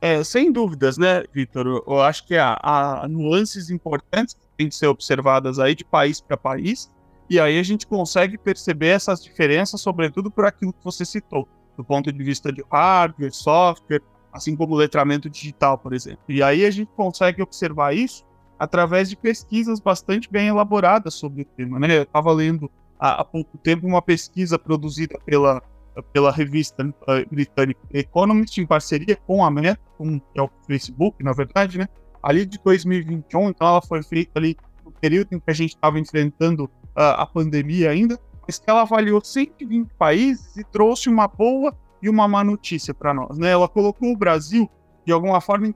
É, 0.00 0.24
sem 0.24 0.50
dúvidas, 0.50 0.96
né, 0.96 1.24
Vitor? 1.32 1.84
Eu 1.86 2.00
acho 2.00 2.26
que 2.26 2.34
há, 2.34 2.58
há, 2.62 3.06
nuances 3.06 3.68
importantes 3.68 4.34
que 4.34 4.40
têm 4.56 4.68
de 4.68 4.74
ser 4.74 4.86
observadas 4.86 5.58
aí 5.58 5.74
de 5.74 5.84
país 5.84 6.20
para 6.20 6.36
país, 6.38 6.90
e 7.28 7.38
aí 7.38 7.58
a 7.58 7.62
gente 7.62 7.86
consegue 7.86 8.38
perceber 8.38 8.88
essas 8.88 9.22
diferenças, 9.22 9.80
sobretudo 9.80 10.30
por 10.30 10.46
aquilo 10.46 10.72
que 10.72 10.82
você 10.82 11.04
citou, 11.04 11.46
do 11.76 11.84
ponto 11.84 12.10
de 12.10 12.24
vista 12.24 12.50
de 12.50 12.64
hardware, 12.72 13.32
software, 13.32 14.02
assim 14.32 14.56
como 14.56 14.74
letramento 14.74 15.28
digital, 15.28 15.76
por 15.76 15.92
exemplo. 15.92 16.24
E 16.28 16.42
aí 16.42 16.64
a 16.64 16.70
gente 16.70 16.90
consegue 16.96 17.42
observar 17.42 17.94
isso 17.94 18.24
através 18.58 19.08
de 19.08 19.16
pesquisas 19.16 19.80
bastante 19.80 20.30
bem 20.30 20.48
elaboradas 20.48 21.14
sobre 21.14 21.42
o 21.42 21.44
tema. 21.44 21.78
Né? 21.78 21.98
Eu 21.98 22.02
estava 22.02 22.32
lendo 22.32 22.70
há, 22.98 23.20
há 23.20 23.24
pouco 23.24 23.58
tempo 23.58 23.86
uma 23.86 24.02
pesquisa 24.02 24.58
produzida 24.58 25.18
pela 25.24 25.62
pela 26.02 26.30
revista 26.30 26.84
uh, 26.84 27.28
britânica 27.30 27.80
Economist, 27.92 28.60
em 28.60 28.66
parceria 28.66 29.16
com 29.16 29.44
a 29.44 29.50
Meta, 29.50 29.80
com 29.96 30.20
é 30.34 30.42
o 30.42 30.50
Facebook, 30.66 31.22
na 31.22 31.32
verdade, 31.32 31.78
né? 31.78 31.88
Ali 32.22 32.44
de 32.44 32.58
2021, 32.62 33.50
então 33.50 33.66
ela 33.66 33.82
foi 33.82 34.02
feita 34.02 34.38
ali 34.38 34.56
no 34.84 34.92
período 34.92 35.32
em 35.32 35.40
que 35.40 35.50
a 35.50 35.54
gente 35.54 35.74
estava 35.74 35.98
enfrentando 35.98 36.64
uh, 36.64 37.16
a 37.16 37.26
pandemia 37.26 37.90
ainda, 37.90 38.18
mas 38.46 38.58
que 38.58 38.68
ela 38.68 38.82
avaliou 38.82 39.22
120 39.22 39.94
países 39.94 40.56
e 40.56 40.64
trouxe 40.64 41.08
uma 41.08 41.26
boa 41.26 41.76
e 42.02 42.08
uma 42.08 42.26
má 42.26 42.42
notícia 42.42 42.94
para 42.94 43.12
nós, 43.14 43.38
né? 43.38 43.50
Ela 43.50 43.68
colocou 43.68 44.12
o 44.12 44.16
Brasil, 44.16 44.70
de 45.04 45.12
alguma 45.12 45.40
forma, 45.40 45.68
em 45.68 45.74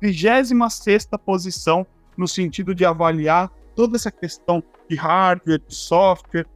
26 0.00 0.52
posição 1.24 1.86
no 2.16 2.26
sentido 2.26 2.74
de 2.74 2.84
avaliar 2.84 3.50
toda 3.74 3.96
essa 3.96 4.10
questão 4.10 4.62
de 4.88 4.96
hardware, 4.96 5.60
de 5.66 5.74
software, 5.74 6.46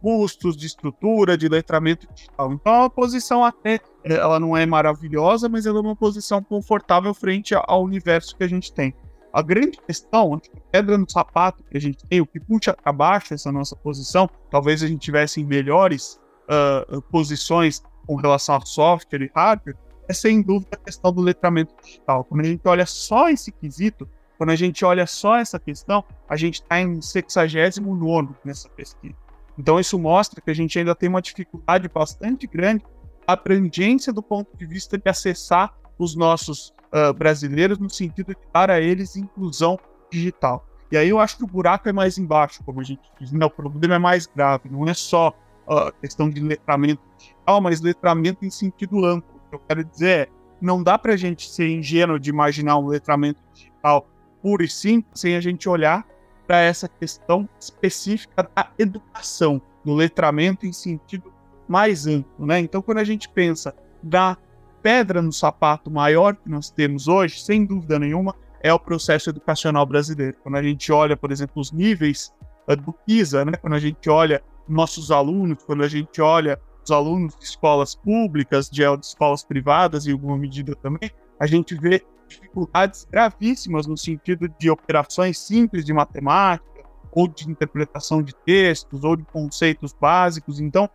custos, 0.00 0.56
de 0.56 0.66
estrutura, 0.66 1.36
de 1.36 1.48
letramento 1.48 2.06
digital. 2.12 2.52
Então, 2.52 2.74
é 2.74 2.78
uma 2.78 2.90
posição 2.90 3.44
até, 3.44 3.80
ela 4.04 4.40
não 4.40 4.56
é 4.56 4.64
maravilhosa, 4.66 5.48
mas 5.48 5.66
ela 5.66 5.78
é 5.78 5.82
uma 5.82 5.96
posição 5.96 6.42
confortável 6.42 7.12
frente 7.14 7.54
ao 7.54 7.84
universo 7.84 8.36
que 8.36 8.44
a 8.44 8.48
gente 8.48 8.72
tem. 8.72 8.94
A 9.32 9.42
grande 9.42 9.78
questão, 9.86 10.34
a 10.34 10.40
pedra 10.72 10.98
no 10.98 11.08
sapato 11.08 11.62
que 11.62 11.76
a 11.76 11.80
gente 11.80 12.04
tem, 12.06 12.20
o 12.20 12.26
que 12.26 12.40
puxa 12.40 12.74
para 12.74 12.92
baixo 12.92 13.32
essa 13.32 13.52
nossa 13.52 13.76
posição, 13.76 14.28
talvez 14.50 14.82
a 14.82 14.88
gente 14.88 15.00
tivesse 15.00 15.40
em 15.40 15.44
melhores 15.44 16.20
uh, 16.48 17.00
posições 17.02 17.82
com 18.06 18.16
relação 18.16 18.56
a 18.56 18.60
software 18.62 19.22
e 19.22 19.30
hardware, 19.32 19.76
é 20.08 20.12
sem 20.12 20.42
dúvida 20.42 20.70
a 20.72 20.84
questão 20.84 21.12
do 21.12 21.20
letramento 21.20 21.72
digital. 21.80 22.24
Quando 22.24 22.40
a 22.40 22.44
gente 22.44 22.66
olha 22.66 22.84
só 22.84 23.28
esse 23.28 23.52
quesito, 23.52 24.08
quando 24.36 24.50
a 24.50 24.56
gente 24.56 24.84
olha 24.84 25.06
só 25.06 25.36
essa 25.36 25.60
questão, 25.60 26.02
a 26.28 26.34
gente 26.34 26.62
está 26.62 26.80
em 26.80 27.00
69 27.00 28.34
nessa 28.44 28.68
pesquisa. 28.70 29.14
Então, 29.60 29.78
isso 29.78 29.98
mostra 29.98 30.40
que 30.40 30.50
a 30.50 30.54
gente 30.54 30.78
ainda 30.78 30.94
tem 30.94 31.06
uma 31.06 31.20
dificuldade 31.20 31.86
bastante 31.86 32.46
grande, 32.46 32.82
a 33.26 33.34
abrangência 33.34 34.10
do 34.10 34.22
ponto 34.22 34.56
de 34.56 34.64
vista 34.64 34.96
de 34.96 35.06
acessar 35.06 35.74
os 35.98 36.16
nossos 36.16 36.72
uh, 36.94 37.12
brasileiros, 37.12 37.78
no 37.78 37.90
sentido 37.90 38.28
de 38.28 38.38
dar 38.54 38.70
a 38.70 38.80
eles 38.80 39.16
inclusão 39.16 39.78
digital. 40.10 40.66
E 40.90 40.96
aí 40.96 41.10
eu 41.10 41.20
acho 41.20 41.36
que 41.36 41.44
o 41.44 41.46
buraco 41.46 41.90
é 41.90 41.92
mais 41.92 42.16
embaixo, 42.16 42.64
como 42.64 42.80
a 42.80 42.82
gente 42.82 43.02
diz. 43.20 43.32
Né? 43.32 43.44
O 43.44 43.50
problema 43.50 43.96
é 43.96 43.98
mais 43.98 44.26
grave, 44.26 44.70
não 44.70 44.88
é 44.88 44.94
só 44.94 45.28
uh, 45.68 45.92
questão 46.00 46.30
de 46.30 46.40
letramento 46.40 47.02
digital, 47.18 47.60
mas 47.60 47.82
letramento 47.82 48.46
em 48.46 48.50
sentido 48.50 49.04
amplo. 49.04 49.36
O 49.36 49.50
que 49.50 49.56
eu 49.56 49.60
quero 49.68 49.84
dizer 49.84 50.08
é, 50.08 50.28
não 50.58 50.82
dá 50.82 50.96
para 50.96 51.12
a 51.12 51.18
gente 51.18 51.50
ser 51.50 51.68
ingênuo 51.68 52.18
de 52.18 52.30
imaginar 52.30 52.78
um 52.78 52.86
letramento 52.86 53.42
digital 53.52 54.08
puro 54.40 54.64
e 54.64 54.68
simples 54.70 55.20
sem 55.20 55.36
a 55.36 55.40
gente 55.40 55.68
olhar 55.68 56.06
para 56.50 56.62
essa 56.62 56.88
questão 56.88 57.48
específica 57.60 58.42
da 58.42 58.72
educação, 58.76 59.62
do 59.84 59.94
letramento 59.94 60.66
em 60.66 60.72
sentido 60.72 61.32
mais 61.68 62.08
amplo, 62.08 62.44
né? 62.44 62.58
Então, 62.58 62.82
quando 62.82 62.98
a 62.98 63.04
gente 63.04 63.28
pensa 63.28 63.72
da 64.02 64.36
pedra 64.82 65.22
no 65.22 65.32
sapato 65.32 65.88
maior 65.92 66.34
que 66.34 66.50
nós 66.50 66.68
temos 66.68 67.06
hoje, 67.06 67.40
sem 67.40 67.64
dúvida 67.64 68.00
nenhuma, 68.00 68.34
é 68.60 68.72
o 68.72 68.80
processo 68.80 69.30
educacional 69.30 69.86
brasileiro. 69.86 70.38
Quando 70.42 70.56
a 70.56 70.62
gente 70.64 70.90
olha, 70.90 71.16
por 71.16 71.30
exemplo, 71.30 71.60
os 71.60 71.70
níveis 71.70 72.34
uh, 72.66 72.74
do 72.74 72.92
PISA, 72.92 73.44
né? 73.44 73.52
quando 73.52 73.74
a 73.74 73.78
gente 73.78 74.10
olha 74.10 74.42
nossos 74.68 75.12
alunos, 75.12 75.62
quando 75.62 75.84
a 75.84 75.88
gente 75.88 76.20
olha 76.20 76.60
os 76.82 76.90
alunos 76.90 77.36
de 77.36 77.44
escolas 77.44 77.94
públicas, 77.94 78.68
de, 78.68 78.82
de 78.96 79.06
escolas 79.06 79.44
privadas, 79.44 80.04
em 80.04 80.10
alguma 80.10 80.36
medida 80.36 80.74
também, 80.74 81.12
a 81.38 81.46
gente 81.46 81.76
vê 81.76 82.04
dificuldades 82.30 83.06
gravíssimas 83.10 83.86
no 83.86 83.96
sentido 83.96 84.48
de 84.58 84.70
operações 84.70 85.38
simples 85.38 85.84
de 85.84 85.92
matemática, 85.92 86.68
ou 87.12 87.26
de 87.26 87.50
interpretação 87.50 88.22
de 88.22 88.34
textos, 88.34 89.04
ou 89.04 89.16
de 89.16 89.24
conceitos 89.24 89.92
básicos. 89.92 90.60
Então, 90.60 90.88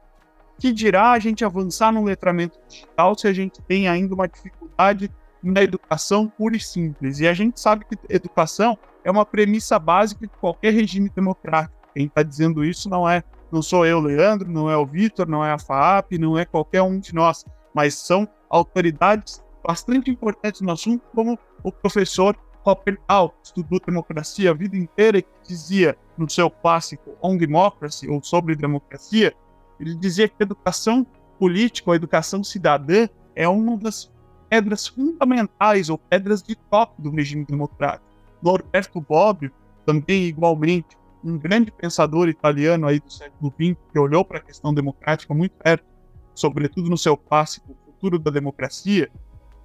que 0.57 0.71
dirá 0.71 1.11
a 1.11 1.19
gente 1.19 1.43
avançar 1.43 1.91
no 1.91 2.03
letramento 2.03 2.57
digital 2.67 3.17
se 3.17 3.27
a 3.27 3.33
gente 3.33 3.61
tem 3.61 3.87
ainda 3.87 4.13
uma 4.13 4.27
dificuldade 4.27 5.11
na 5.43 5.61
educação 5.61 6.27
pura 6.27 6.55
e 6.55 6.59
simples? 6.59 7.19
E 7.19 7.27
a 7.27 7.33
gente 7.33 7.59
sabe 7.59 7.85
que 7.85 7.97
educação 8.09 8.77
é 9.03 9.11
uma 9.11 9.25
premissa 9.25 9.77
básica 9.77 10.25
de 10.25 10.33
qualquer 10.37 10.73
regime 10.73 11.09
democrático. 11.09 11.75
Quem 11.93 12.07
está 12.07 12.23
dizendo 12.23 12.63
isso 12.63 12.89
não 12.89 13.07
é, 13.07 13.23
não 13.51 13.61
sou 13.61 13.85
eu, 13.85 13.99
Leandro, 13.99 14.49
não 14.49 14.69
é 14.69 14.77
o 14.77 14.85
Vitor, 14.85 15.27
não 15.27 15.43
é 15.43 15.51
a 15.51 15.59
FAAP, 15.59 16.17
não 16.17 16.37
é 16.37 16.45
qualquer 16.45 16.81
um 16.81 16.99
de 16.99 17.13
nós, 17.13 17.45
mas 17.73 17.93
são 17.93 18.27
autoridades 18.49 19.43
bastante 19.65 20.11
importantes 20.11 20.61
no 20.61 20.71
assunto, 20.71 21.03
como 21.13 21.37
o 21.63 21.71
professor 21.71 22.37
Hoppertal, 22.63 23.29
que 23.29 23.47
estudou 23.47 23.79
democracia 23.85 24.51
a 24.51 24.53
vida 24.53 24.75
inteira 24.75 25.19
e 25.19 25.21
que 25.21 25.29
dizia 25.47 25.97
no 26.17 26.29
seu 26.29 26.49
clássico 26.49 27.15
On 27.21 27.37
Democracy, 27.37 28.09
ou 28.09 28.23
sobre 28.23 28.55
democracia, 28.55 29.33
ele 29.79 29.95
dizia 29.95 30.27
que 30.27 30.35
a 30.39 30.43
educação 30.43 31.05
política, 31.37 31.91
a 31.91 31.95
educação 31.95 32.43
cidadã, 32.43 33.07
é 33.35 33.47
uma 33.47 33.77
das 33.77 34.11
pedras 34.49 34.87
fundamentais 34.87 35.89
ou 35.89 35.97
pedras 35.97 36.41
de 36.41 36.55
toque 36.55 37.01
do 37.01 37.11
regime 37.11 37.45
democrático. 37.45 38.05
Norberto 38.41 39.01
Bobbio, 39.01 39.51
também 39.85 40.23
igualmente 40.23 40.97
um 41.23 41.37
grande 41.37 41.71
pensador 41.71 42.29
italiano 42.29 42.87
aí 42.87 42.99
do 42.99 43.11
século 43.11 43.53
XX, 43.59 43.77
que 43.91 43.99
olhou 43.99 44.23
para 44.23 44.37
a 44.37 44.41
questão 44.41 44.73
democrática 44.73 45.33
muito 45.33 45.53
perto, 45.53 45.85
sobretudo 46.33 46.89
no 46.89 46.97
seu 46.97 47.17
clássico 47.17 47.75
Futuro 47.85 48.19
da 48.19 48.29
Democracia, 48.29 49.09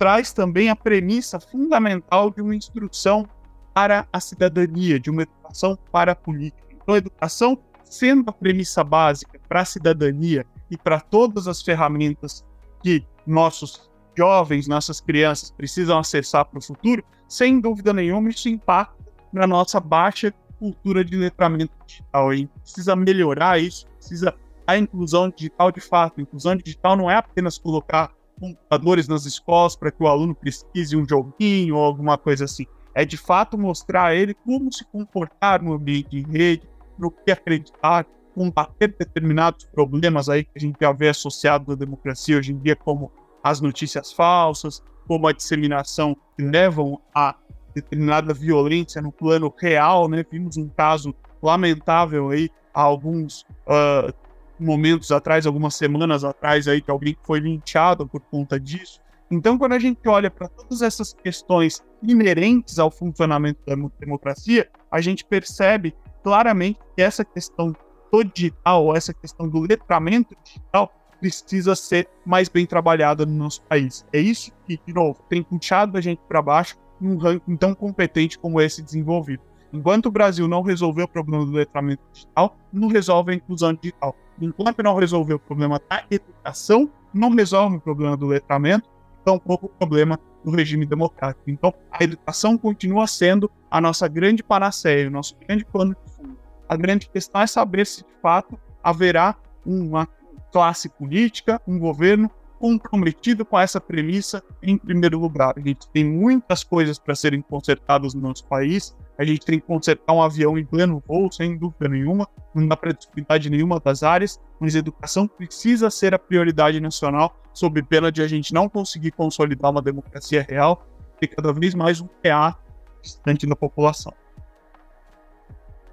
traz 0.01 0.33
também 0.33 0.71
a 0.71 0.75
premissa 0.75 1.39
fundamental 1.39 2.31
de 2.31 2.41
uma 2.41 2.57
instrução 2.57 3.29
para 3.75 4.09
a 4.11 4.19
cidadania, 4.19 4.99
de 4.99 5.11
uma 5.11 5.25
educação 5.25 5.79
para 5.93 6.13
a 6.13 6.17
política. 6.17 6.67
Então, 6.73 6.95
a 6.95 6.99
educação 6.99 7.59
sendo 7.85 8.31
a 8.31 8.33
premissa 8.33 8.83
básica 8.83 9.39
para 9.47 9.61
a 9.61 9.65
cidadania 9.65 10.47
e 10.71 10.79
para 10.79 11.01
todas 11.01 11.47
as 11.47 11.61
ferramentas 11.61 12.43
que 12.83 13.05
nossos 13.27 13.91
jovens, 14.17 14.67
nossas 14.67 15.03
crianças 15.03 15.51
precisam 15.51 15.99
acessar 15.99 16.47
para 16.47 16.59
o 16.59 16.63
futuro, 16.63 17.05
sem 17.29 17.61
dúvida 17.61 17.93
nenhuma, 17.93 18.31
isso 18.31 18.49
impacta 18.49 18.97
na 19.31 19.47
nossa 19.47 19.79
baixa 19.79 20.33
cultura 20.59 21.05
de 21.05 21.15
letramento 21.15 21.75
digital. 21.87 22.35
Gente 22.35 22.51
precisa 22.63 22.97
melhorar 22.97 23.61
isso, 23.61 23.87
precisa 23.99 24.35
a 24.67 24.79
inclusão 24.79 25.29
digital 25.29 25.71
de 25.71 25.81
fato. 25.81 26.21
A 26.21 26.23
inclusão 26.23 26.57
digital 26.57 26.97
não 26.97 27.11
é 27.11 27.17
apenas 27.17 27.59
colocar 27.59 28.11
computadores 28.41 29.07
nas 29.07 29.27
escolas 29.27 29.77
para 29.77 29.93
que 29.93 30.03
o 30.03 30.09
aluno 30.09 30.35
pesquise 30.35 30.97
um 30.97 31.07
joguinho 31.07 31.77
ou 31.77 31.85
alguma 31.85 32.17
coisa 32.17 32.47
assim. 32.47 32.67
É 32.95 33.05
de 33.05 33.17
fato 33.17 33.59
mostrar 33.59 34.07
a 34.07 34.15
ele 34.15 34.35
como 34.35 34.73
se 34.73 34.85
comportar 34.87 35.63
no 35.63 35.75
ambiente 35.75 36.09
de 36.11 36.23
rede, 36.23 36.69
no 36.99 37.11
que 37.11 37.31
acreditar, 37.31 38.07
combater 38.35 38.95
determinados 38.99 39.67
problemas 39.67 40.29
aí 40.29 40.45
que 40.45 40.51
a 40.57 40.59
gente 40.59 40.77
já 40.81 40.91
vê 40.93 41.09
associado 41.11 41.73
à 41.73 41.75
democracia 41.75 42.39
hoje 42.39 42.53
em 42.53 42.59
dia, 42.59 42.75
como 42.75 43.13
as 43.43 43.61
notícias 43.61 44.13
falsas, 44.13 44.83
como 45.07 45.29
a 45.29 45.33
disseminação 45.33 46.17
que 46.37 46.43
levam 46.43 47.01
a 47.15 47.37
determinada 47.75 48.35
violência 48.35 49.01
no 49.01 49.13
plano 49.13 49.53
real, 49.57 50.09
né? 50.09 50.25
Vimos 50.31 50.57
um 50.57 50.69
caso 50.69 51.15
lamentável 51.43 52.31
aí 52.31 52.51
há 52.75 52.83
alguns 52.83 53.43
uh, 53.67 54.13
momentos 54.61 55.11
atrás, 55.11 55.47
algumas 55.47 55.75
semanas 55.75 56.25
atrás 56.25 56.69
aí, 56.69 56.81
que 56.81 56.91
alguém 56.91 57.17
foi 57.23 57.41
linchado 57.41 58.07
por 58.07 58.21
conta 58.21 58.59
disso. 58.59 59.01
Então, 59.31 59.57
quando 59.57 59.73
a 59.73 59.79
gente 59.79 60.09
olha 60.09 60.31
para 60.31 60.49
todas 60.49 60.83
essas 60.83 61.13
questões 61.13 61.83
inerentes 62.03 62.79
ao 62.79 62.91
funcionamento 62.91 63.61
da 63.67 63.75
democracia, 63.99 64.69
a 64.91 65.01
gente 65.01 65.25
percebe 65.25 65.95
claramente 66.23 66.81
que 66.97 67.03
essa 67.03 67.25
questão 67.25 67.75
do 68.13 68.25
digital, 68.25 68.97
essa 68.97 69.15
questão 69.15 69.49
do 69.49 69.61
letramento 69.61 70.37
digital, 70.45 70.93
precisa 71.21 71.77
ser 71.77 72.09
mais 72.25 72.49
bem 72.49 72.67
trabalhada 72.67 73.25
no 73.25 73.33
nosso 73.33 73.63
país. 73.63 74.05
É 74.13 74.19
isso 74.19 74.51
que, 74.67 74.81
de 74.85 74.93
novo, 74.93 75.23
tem 75.29 75.43
puxado 75.43 75.97
a 75.97 76.01
gente 76.01 76.21
para 76.27 76.43
baixo 76.43 76.77
num 77.01 77.17
ranking 77.17 77.57
tão 77.57 77.75
competente 77.75 78.39
como 78.39 78.61
esse 78.61 78.83
desenvolvido. 78.83 79.43
Enquanto 79.73 80.07
o 80.07 80.11
Brasil 80.11 80.49
não 80.49 80.63
resolveu 80.63 81.05
o 81.05 81.09
problema 81.09 81.45
do 81.45 81.53
letramento 81.53 82.03
digital, 82.13 82.57
não 82.73 82.89
resolve 82.89 83.33
a 83.33 83.35
inclusão 83.37 83.73
digital. 83.75 84.17
Enquanto 84.41 84.83
não 84.83 84.97
resolveu 84.97 85.37
o 85.37 85.41
problema 85.41 85.81
da 85.89 86.05
educação, 86.11 86.91
não 87.13 87.31
resolve 87.31 87.77
o 87.77 87.81
problema 87.81 88.17
do 88.17 88.27
letramento, 88.27 88.89
tampouco 89.25 89.67
o 89.67 89.69
problema 89.69 90.19
do 90.45 90.51
regime 90.51 90.87
democrático. 90.87 91.51
Então, 91.51 91.75
a 91.91 92.03
educação 92.03 92.57
continua 92.57 93.07
sendo 93.07 93.51
a 93.71 93.81
nossa 93.81 94.09
grande 94.09 94.43
panaceia, 94.43 95.09
o 95.09 95.11
nosso 95.11 95.37
grande 95.47 95.65
plano 95.65 95.95
de 95.95 96.13
fundo. 96.13 96.39
A 96.69 96.77
grande 96.77 97.09
questão 97.09 97.41
é 97.41 97.47
saber 97.47 97.87
se, 97.87 98.03
de 98.03 98.13
fato, 98.23 98.59
haverá 98.83 99.37
uma 99.65 100.09
classe 100.51 100.89
política, 100.89 101.61
um 101.67 101.79
governo 101.79 102.31
comprometido 102.61 103.43
com 103.43 103.59
essa 103.59 103.81
premissa 103.81 104.45
em 104.63 104.77
primeiro 104.77 105.19
lugar. 105.19 105.55
A 105.57 105.61
gente 105.61 105.89
tem 105.89 106.05
muitas 106.05 106.63
coisas 106.63 106.99
para 106.99 107.15
serem 107.15 107.41
consertadas 107.41 108.13
no 108.13 108.21
nosso 108.21 108.47
país. 108.47 108.95
A 109.19 109.25
gente 109.25 109.47
tem 109.47 109.59
que 109.59 109.67
consertar 109.67 110.13
um 110.13 110.23
avião 110.23 110.59
em 110.59 110.65
pleno 110.65 111.03
voo, 111.09 111.33
sem 111.33 111.57
dúvida 111.57 111.89
nenhuma. 111.89 112.29
Não 112.55 112.69
dá 112.69 112.77
para 112.77 112.93
descuidar 112.93 113.39
de 113.39 113.49
nenhuma 113.49 113.81
das 113.81 114.03
áreas, 114.03 114.39
mas 114.61 114.77
a 114.77 114.79
educação 114.79 115.27
precisa 115.27 115.89
ser 115.91 116.15
a 116.15 116.19
prioridade 116.19 116.79
nacional, 116.81 117.35
sob 117.55 117.83
pena 117.83 118.13
de 118.13 118.21
a 118.21 118.29
gente 118.29 118.53
não 118.53 118.69
conseguir 118.69 119.13
consolidar 119.13 119.71
uma 119.71 119.81
democracia 119.81 120.47
real 120.47 120.87
e 121.21 121.27
cada 121.27 121.55
vez 121.55 121.75
mais 121.75 122.01
um 122.01 122.07
PA 122.07 122.59
distante 123.03 123.47
da 123.47 123.57
população. 123.57 124.13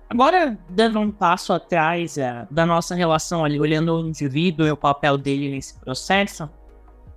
Agora, 0.10 0.58
dando 0.70 1.00
um 1.00 1.12
passo 1.12 1.52
atrás 1.52 2.18
é, 2.18 2.48
da 2.50 2.66
nossa 2.66 2.96
relação 2.96 3.44
ali, 3.44 3.60
olhando 3.60 3.94
o 3.94 4.08
indivíduo 4.08 4.66
e 4.66 4.72
o 4.72 4.78
papel 4.78 5.18
dele 5.18 5.50
nesse 5.50 5.78
processo, 5.78 6.50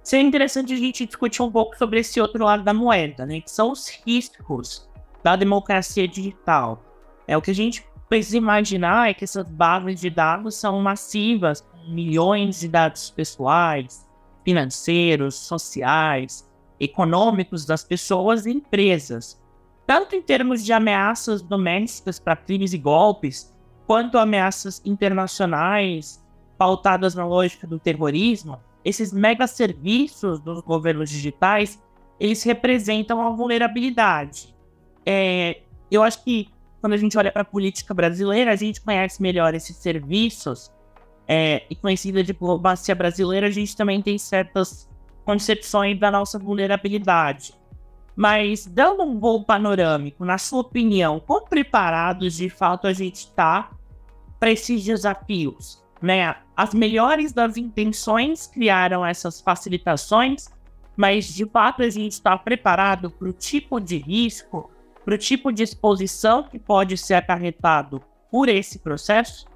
seria 0.03 0.27
interessante 0.27 0.73
a 0.73 0.77
gente 0.77 1.07
discutir 1.07 1.43
um 1.43 1.51
pouco 1.51 1.77
sobre 1.77 2.01
esse 2.01 2.21
outro 2.21 2.45
lado 2.45 2.63
da 2.63 2.75
moeda, 2.75 3.27
né? 3.27 3.41
Que 3.41 3.51
são 3.51 3.73
os 3.73 3.89
riscos 4.05 4.89
da 5.23 5.37
democracia 5.37 6.09
digital. 6.09 6.83
É 7.27 7.37
o 7.37 7.43
que 7.43 7.51
a 7.51 7.55
gente 7.55 7.85
precisa 8.09 8.37
imaginar 8.37 9.11
é 9.11 9.15
que 9.15 9.25
essas 9.25 9.47
bases 9.51 10.01
de 10.01 10.11
dados 10.11 10.57
são 10.57 10.81
massivas, 10.81 11.65
milhões 11.89 12.61
de 12.61 12.69
dados 12.69 13.11
pessoais, 13.11 14.07
financeiros, 14.45 15.35
sociais, 15.35 16.49
econômicos 16.79 17.65
das 17.65 17.85
pessoas 17.85 18.47
e 18.47 18.51
empresas 18.51 19.41
tanto 19.91 20.15
em 20.15 20.23
termos 20.23 20.65
de 20.65 20.73
ameaças 20.73 21.43
domésticas 21.43 22.21
para 22.21 22.37
crimes 22.37 22.73
e 22.73 22.79
golpes, 22.79 23.53
quanto 23.89 24.19
ameaças 24.19 24.81
internacionais 24.85 26.25
pautadas 26.57 27.17
na 27.17 27.27
lógica 27.27 27.67
do 27.67 27.77
terrorismo, 27.77 28.61
esses 28.85 29.13
mega 29.13 29.47
serviços 29.47 30.41
dos 30.41 30.61
governos 30.61 31.11
digitais, 31.11 31.83
eles 32.19 32.43
representam 32.43 33.21
a 33.21 33.31
vulnerabilidade. 33.31 34.55
é, 35.07 35.63
eu 35.91 36.03
acho 36.03 36.23
que 36.23 36.49
quando 36.81 36.95
a 36.95 36.97
gente 36.97 37.17
olha 37.19 37.31
para 37.31 37.43
a 37.43 37.45
política 37.45 37.93
brasileira, 37.93 38.53
a 38.53 38.57
gente 38.57 38.81
conhece 38.81 39.21
melhor 39.21 39.55
esses 39.55 39.77
serviços 39.77 40.73
é, 41.29 41.63
e 41.69 41.77
conhecida 41.77 42.23
de 42.23 42.29
diplomacia 42.29 42.95
brasileira, 42.95 43.49
a 43.49 43.51
gente 43.51 43.77
também 43.77 44.01
tem 44.01 44.17
certas 44.17 44.89
concepções 45.25 45.99
da 45.99 46.11
nossa 46.11 46.39
vulnerabilidade. 46.39 47.55
Mas, 48.17 48.67
dando 48.67 49.03
um 49.03 49.19
voo 49.19 49.45
panorâmico, 49.45 50.25
na 50.25 50.39
sua 50.39 50.61
opinião, 50.61 51.21
quão 51.21 51.45
preparados 51.45 52.35
de 52.35 52.49
fato 52.49 52.87
a 52.87 52.93
gente 52.93 53.27
está 53.27 53.71
para 54.39 54.51
esses 54.51 54.85
desafios? 54.85 55.85
Né? 56.03 56.35
As 56.57 56.73
melhores 56.73 57.33
das 57.33 57.57
intenções 57.57 58.47
criaram 58.47 59.05
essas 59.05 59.41
facilitações, 59.41 60.49
mas 60.97 61.27
de 61.27 61.45
fato 61.47 61.83
a 61.83 61.91
gente 61.91 62.13
está 62.13 62.37
preparado 62.37 63.11
para 63.11 63.29
o 63.29 63.33
tipo 63.33 63.79
de 63.79 63.99
risco, 63.99 64.71
para 65.05 65.15
o 65.15 65.19
tipo 65.19 65.53
de 65.53 65.63
exposição 65.63 66.43
que 66.43 66.59
pode 66.59 66.97
ser 66.97 67.15
acarretado 67.15 68.03
por 68.31 68.49
esse 68.49 68.79
processo? 68.79 69.47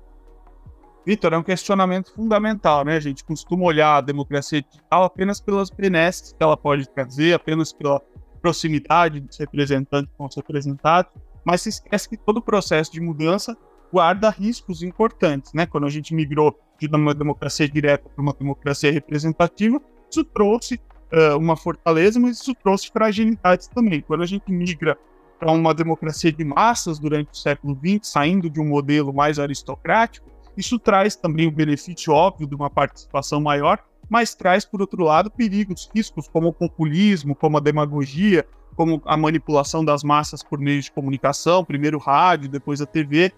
Vitor, 1.07 1.35
é 1.35 1.39
um 1.39 1.43
questionamento 1.43 2.13
fundamental, 2.15 2.85
né? 2.85 2.97
A 2.97 3.01
gente 3.01 3.23
costuma 3.23 3.65
olhar 3.65 3.97
a 3.97 4.01
democracia 4.01 4.63
digital 4.63 5.05
apenas 5.05 5.39
pelas 5.39 5.69
benesses 5.69 6.33
que 6.33 6.43
ela 6.43 6.57
pode 6.57 6.89
trazer, 6.89 7.35
apenas 7.35 7.73
pela 7.73 8.01
proximidade 8.41 9.21
dos 9.21 9.39
representantes 9.39 10.11
com 10.17 10.27
os 10.27 10.35
representados, 10.35 11.13
mas 11.45 11.63
se 11.63 11.69
esquece 11.69 12.09
que 12.09 12.17
todo 12.17 12.39
o 12.39 12.43
processo 12.43 12.91
de 12.91 13.01
mudança 13.01 13.57
guarda 13.95 14.29
riscos 14.29 14.83
importantes, 14.83 15.53
né? 15.53 15.67
Quando 15.67 15.87
a 15.87 15.89
gente 15.89 16.13
migrou 16.13 16.59
de 16.81 16.89
uma 16.89 17.15
democracia 17.15 17.69
direta 17.69 18.09
para 18.09 18.21
uma 18.21 18.33
democracia 18.33 18.91
representativa, 18.91 19.81
isso 20.11 20.25
trouxe 20.25 20.81
uh, 21.13 21.39
uma 21.39 21.57
fortaleza, 21.57 22.19
mas 22.19 22.41
isso 22.41 22.53
trouxe 22.57 22.91
fragilidades 22.91 23.69
também. 23.69 24.01
Quando 24.01 24.25
a 24.25 24.27
gente 24.27 24.51
migra 24.51 24.99
para 25.39 25.53
uma 25.53 25.73
democracia 25.73 26.33
de 26.33 26.45
massas 26.45 26.99
durante 26.99 27.29
o 27.35 27.37
século 27.37 27.79
XX, 27.79 28.09
saindo 28.09 28.51
de 28.51 28.61
um 28.61 28.67
modelo 28.67 29.15
mais 29.15 29.39
aristocrático, 29.39 30.29
isso 30.57 30.77
traz 30.77 31.15
também 31.15 31.47
o 31.47 31.53
benefício 31.53 32.13
óbvio 32.13 32.49
de 32.49 32.55
uma 32.57 32.69
participação 32.69 33.41
maior, 33.41 33.79
mas 34.11 34.35
traz, 34.35 34.65
por 34.65 34.81
outro 34.81 35.05
lado, 35.05 35.31
perigos, 35.31 35.89
riscos 35.95 36.27
como 36.27 36.49
o 36.49 36.53
populismo, 36.53 37.33
como 37.37 37.59
a 37.59 37.61
demagogia, 37.61 38.45
como 38.75 39.01
a 39.05 39.17
manipulação 39.17 39.85
das 39.85 40.03
massas 40.03 40.43
por 40.43 40.59
meios 40.59 40.87
de 40.87 40.93
comunicação, 40.93 41.65
primeiro 41.65 41.97
rádio, 41.97 42.49
depois 42.49 42.81
a 42.81 42.87
TV. 42.87 43.33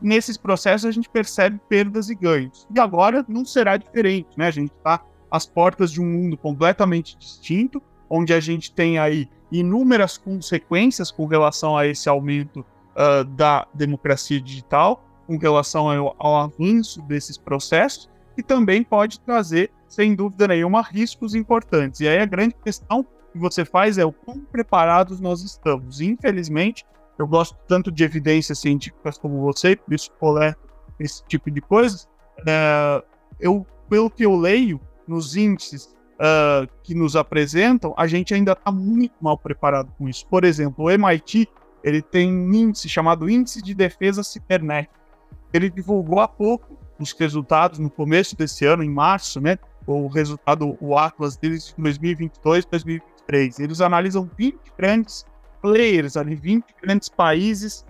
Nesses 0.00 0.36
processos 0.36 0.86
a 0.86 0.90
gente 0.90 1.08
percebe 1.08 1.60
perdas 1.68 2.08
e 2.08 2.14
ganhos. 2.14 2.66
E 2.74 2.80
agora 2.80 3.24
não 3.28 3.44
será 3.44 3.76
diferente, 3.76 4.28
né? 4.36 4.46
A 4.46 4.50
gente 4.50 4.72
está 4.72 5.04
às 5.30 5.46
portas 5.46 5.90
de 5.92 6.00
um 6.00 6.06
mundo 6.06 6.36
completamente 6.36 7.16
distinto, 7.16 7.82
onde 8.08 8.32
a 8.32 8.40
gente 8.40 8.72
tem 8.72 8.98
aí 8.98 9.28
inúmeras 9.52 10.16
consequências 10.16 11.10
com 11.10 11.26
relação 11.26 11.76
a 11.76 11.86
esse 11.86 12.08
aumento 12.08 12.60
uh, 12.60 13.24
da 13.24 13.66
democracia 13.74 14.40
digital, 14.40 15.04
com 15.26 15.36
relação 15.36 15.90
ao, 15.90 16.16
ao 16.18 16.36
avanço 16.36 17.00
desses 17.02 17.36
processos, 17.36 18.10
e 18.36 18.42
também 18.42 18.82
pode 18.82 19.20
trazer, 19.20 19.70
sem 19.88 20.14
dúvida 20.14 20.48
nenhuma, 20.48 20.82
riscos 20.82 21.34
importantes. 21.34 22.00
E 22.00 22.08
aí 22.08 22.18
a 22.18 22.26
grande 22.26 22.54
questão 22.64 23.04
que 23.32 23.38
você 23.38 23.64
faz 23.64 23.98
é 23.98 24.04
o 24.04 24.12
quão 24.12 24.40
preparados 24.40 25.20
nós 25.20 25.42
estamos. 25.42 26.00
infelizmente, 26.00 26.84
eu 27.22 27.26
gosto 27.26 27.56
tanto 27.66 27.90
de 27.90 28.04
evidências 28.04 28.58
científicas 28.58 29.18
como 29.18 29.40
você, 29.40 29.76
por 29.76 29.94
isso 29.94 30.10
coleto 30.18 30.68
esse 30.98 31.24
tipo 31.26 31.50
de 31.50 31.60
coisas. 31.60 32.08
É, 32.46 33.02
eu, 33.38 33.66
pelo 33.88 34.10
que 34.10 34.24
eu 34.24 34.36
leio 34.36 34.80
nos 35.06 35.36
índices 35.36 35.94
uh, 36.16 36.68
que 36.82 36.94
nos 36.94 37.16
apresentam, 37.16 37.94
a 37.96 38.06
gente 38.06 38.34
ainda 38.34 38.52
está 38.52 38.70
muito 38.70 39.14
mal 39.20 39.36
preparado 39.36 39.92
com 39.96 40.08
isso. 40.08 40.26
Por 40.26 40.44
exemplo, 40.44 40.84
o 40.84 40.90
MIT 40.90 41.48
ele 41.82 42.02
tem 42.02 42.30
um 42.30 42.52
índice 42.52 42.88
chamado 42.88 43.28
Índice 43.28 43.62
de 43.62 43.74
Defesa 43.74 44.22
Cibernética 44.22 45.00
ele 45.52 45.70
divulgou 45.70 46.20
há 46.20 46.28
pouco 46.28 46.78
os 46.98 47.12
resultados 47.12 47.78
no 47.78 47.90
começo 47.90 48.36
desse 48.36 48.64
ano, 48.64 48.82
em 48.82 48.90
março, 48.90 49.40
né? 49.40 49.58
O 49.86 50.06
resultado, 50.06 50.76
o 50.80 50.96
Atlas 50.96 51.36
deles 51.36 51.74
de 51.76 51.82
2022, 51.82 52.64
2023. 52.66 53.58
Eles 53.58 53.80
analisam 53.80 54.30
20 54.36 54.56
grandes 54.76 55.24
players 55.60 56.16
ali, 56.16 56.34
20 56.34 56.64
grandes 56.82 57.08
países 57.08 57.84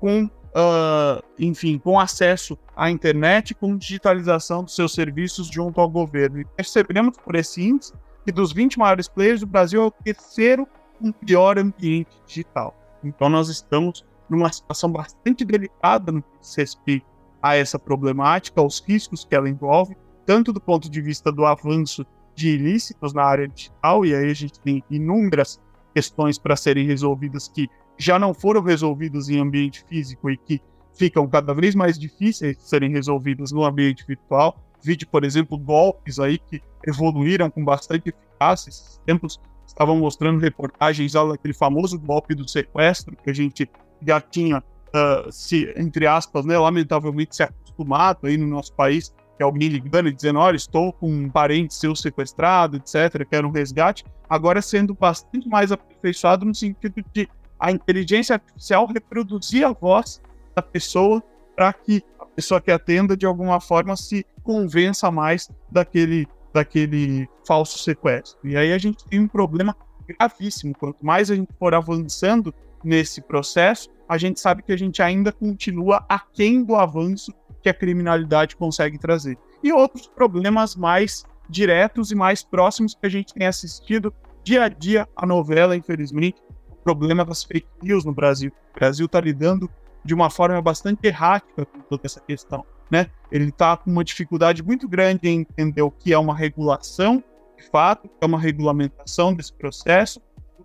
com, 0.00 0.24
uh, 0.24 1.22
enfim, 1.38 1.78
com 1.78 1.98
acesso 1.98 2.58
à 2.76 2.90
internet, 2.90 3.54
com 3.54 3.76
digitalização 3.76 4.64
dos 4.64 4.74
seus 4.74 4.92
serviços 4.92 5.46
junto 5.48 5.80
ao 5.80 5.88
governo. 5.88 6.40
E 6.40 6.44
percebemos 6.44 7.16
por 7.16 7.34
esse 7.34 7.62
índice 7.62 7.92
que 8.24 8.32
dos 8.32 8.52
20 8.52 8.78
maiores 8.78 9.08
players, 9.08 9.42
o 9.42 9.46
Brasil 9.46 9.82
é 9.82 9.86
o 9.86 9.90
terceiro 9.90 10.66
com 10.98 11.12
pior 11.12 11.58
ambiente 11.58 12.10
digital. 12.26 12.74
Então 13.02 13.28
nós 13.28 13.48
estamos 13.48 14.04
numa 14.28 14.50
situação 14.52 14.90
bastante 14.90 15.44
delicada 15.44 16.12
no 16.12 16.22
que 16.22 16.38
diz 16.40 16.54
respeito 16.54 17.06
a 17.42 17.56
essa 17.56 17.78
problemática, 17.78 18.60
aos 18.60 18.80
riscos 18.80 19.24
que 19.24 19.34
ela 19.34 19.48
envolve, 19.48 19.96
tanto 20.24 20.52
do 20.52 20.60
ponto 20.60 20.88
de 20.88 21.00
vista 21.00 21.32
do 21.32 21.44
avanço 21.44 22.06
de 22.34 22.50
ilícitos 22.50 23.12
na 23.12 23.24
área 23.24 23.48
digital, 23.48 24.06
e 24.06 24.14
aí 24.14 24.30
a 24.30 24.34
gente 24.34 24.58
tem 24.60 24.82
inúmeras 24.88 25.60
questões 25.92 26.38
para 26.38 26.56
serem 26.56 26.86
resolvidas 26.86 27.48
que 27.48 27.68
já 27.98 28.18
não 28.18 28.32
foram 28.34 28.62
resolvidas 28.62 29.28
em 29.28 29.38
ambiente 29.38 29.84
físico 29.88 30.30
e 30.30 30.36
que 30.36 30.60
ficam 30.94 31.26
cada 31.28 31.54
vez 31.54 31.74
mais 31.74 31.98
difíceis 31.98 32.56
de 32.56 32.62
serem 32.62 32.90
resolvidas 32.90 33.52
no 33.52 33.64
ambiente 33.64 34.04
virtual. 34.06 34.58
Vide, 34.82 35.06
por 35.06 35.24
exemplo, 35.24 35.56
golpes 35.56 36.18
aí 36.18 36.38
que 36.38 36.60
evoluíram 36.86 37.50
com 37.50 37.64
bastante 37.64 38.08
eficácia. 38.08 38.70
Esses 38.70 39.00
tempos 39.06 39.40
estavam 39.66 39.96
mostrando 39.96 40.40
reportagens 40.40 41.12
daquele 41.12 41.54
famoso 41.54 41.98
golpe 41.98 42.34
do 42.34 42.48
sequestro 42.48 43.16
que 43.16 43.30
a 43.30 43.34
gente 43.34 43.70
já 44.04 44.20
tinha 44.20 44.58
uh, 44.58 45.30
se, 45.30 45.72
entre 45.76 46.06
aspas, 46.06 46.44
né, 46.44 46.58
lamentavelmente 46.58 47.36
se 47.36 47.42
acostumado 47.42 48.26
aí 48.26 48.36
no 48.36 48.46
nosso 48.46 48.74
país, 48.74 49.14
que 49.36 49.42
é 49.42 49.44
alguém 49.44 49.68
ligando 49.68 50.08
e 50.08 50.12
dizendo, 50.12 50.38
olha, 50.38 50.56
estou 50.56 50.92
com 50.92 51.10
um 51.10 51.30
parente 51.30 51.74
seu 51.74 51.94
sequestrado, 51.94 52.76
etc., 52.76 53.26
quero 53.28 53.48
um 53.48 53.50
resgate, 53.50 54.04
agora 54.28 54.62
sendo 54.62 54.94
bastante 54.94 55.48
mais 55.48 55.72
aperfeiçoado 55.72 56.44
no 56.44 56.54
sentido 56.54 57.04
de 57.12 57.28
a 57.58 57.70
inteligência 57.70 58.34
artificial 58.34 58.86
reproduzir 58.86 59.64
a 59.64 59.72
voz 59.72 60.20
da 60.54 60.62
pessoa 60.62 61.22
para 61.54 61.72
que 61.72 62.02
a 62.18 62.26
pessoa 62.26 62.60
que 62.60 62.70
atenda, 62.70 63.16
de 63.16 63.24
alguma 63.24 63.60
forma, 63.60 63.96
se 63.96 64.26
convença 64.42 65.10
mais 65.10 65.48
daquele, 65.70 66.26
daquele 66.52 67.28
falso 67.46 67.78
sequestro. 67.78 68.38
E 68.42 68.56
aí 68.56 68.72
a 68.72 68.78
gente 68.78 69.04
tem 69.04 69.20
um 69.20 69.28
problema 69.28 69.76
gravíssimo. 70.06 70.74
Quanto 70.74 71.04
mais 71.04 71.30
a 71.30 71.36
gente 71.36 71.52
for 71.58 71.74
avançando 71.74 72.52
nesse 72.82 73.20
processo, 73.20 73.88
a 74.08 74.18
gente 74.18 74.40
sabe 74.40 74.62
que 74.62 74.72
a 74.72 74.76
gente 74.76 75.00
ainda 75.00 75.30
continua 75.32 76.04
aquém 76.08 76.64
do 76.64 76.74
avanço 76.74 77.32
que 77.62 77.68
a 77.68 77.74
criminalidade 77.74 78.56
consegue 78.56 78.98
trazer. 78.98 79.38
E 79.62 79.72
outros 79.72 80.06
problemas 80.06 80.74
mais 80.74 81.24
diretos 81.48 82.10
e 82.10 82.14
mais 82.14 82.42
próximos 82.42 82.94
que 82.94 83.06
a 83.06 83.08
gente 83.08 83.34
tem 83.34 83.46
assistido 83.46 84.12
dia 84.42 84.64
a 84.64 84.68
dia 84.68 85.08
a 85.14 85.24
novela, 85.24 85.76
infelizmente, 85.76 86.42
o 86.70 86.76
problema 86.76 87.24
das 87.24 87.44
fake 87.44 87.68
news 87.82 88.04
no 88.04 88.12
Brasil. 88.12 88.50
O 88.74 88.78
Brasil 88.78 89.06
está 89.06 89.20
lidando 89.20 89.70
de 90.04 90.14
uma 90.14 90.30
forma 90.30 90.60
bastante 90.60 91.06
errática 91.06 91.64
com 91.64 91.80
toda 91.82 92.02
essa 92.04 92.20
questão. 92.20 92.64
Né? 92.90 93.06
Ele 93.30 93.48
está 93.48 93.76
com 93.76 93.90
uma 93.90 94.04
dificuldade 94.04 94.62
muito 94.62 94.88
grande 94.88 95.28
em 95.28 95.40
entender 95.40 95.82
o 95.82 95.90
que 95.90 96.12
é 96.12 96.18
uma 96.18 96.34
regulação, 96.34 97.22
de 97.56 97.64
fato, 97.70 98.08
que 98.08 98.14
é 98.20 98.26
uma 98.26 98.38
regulamentação 98.38 99.32
desse 99.32 99.52
processo, 99.52 100.20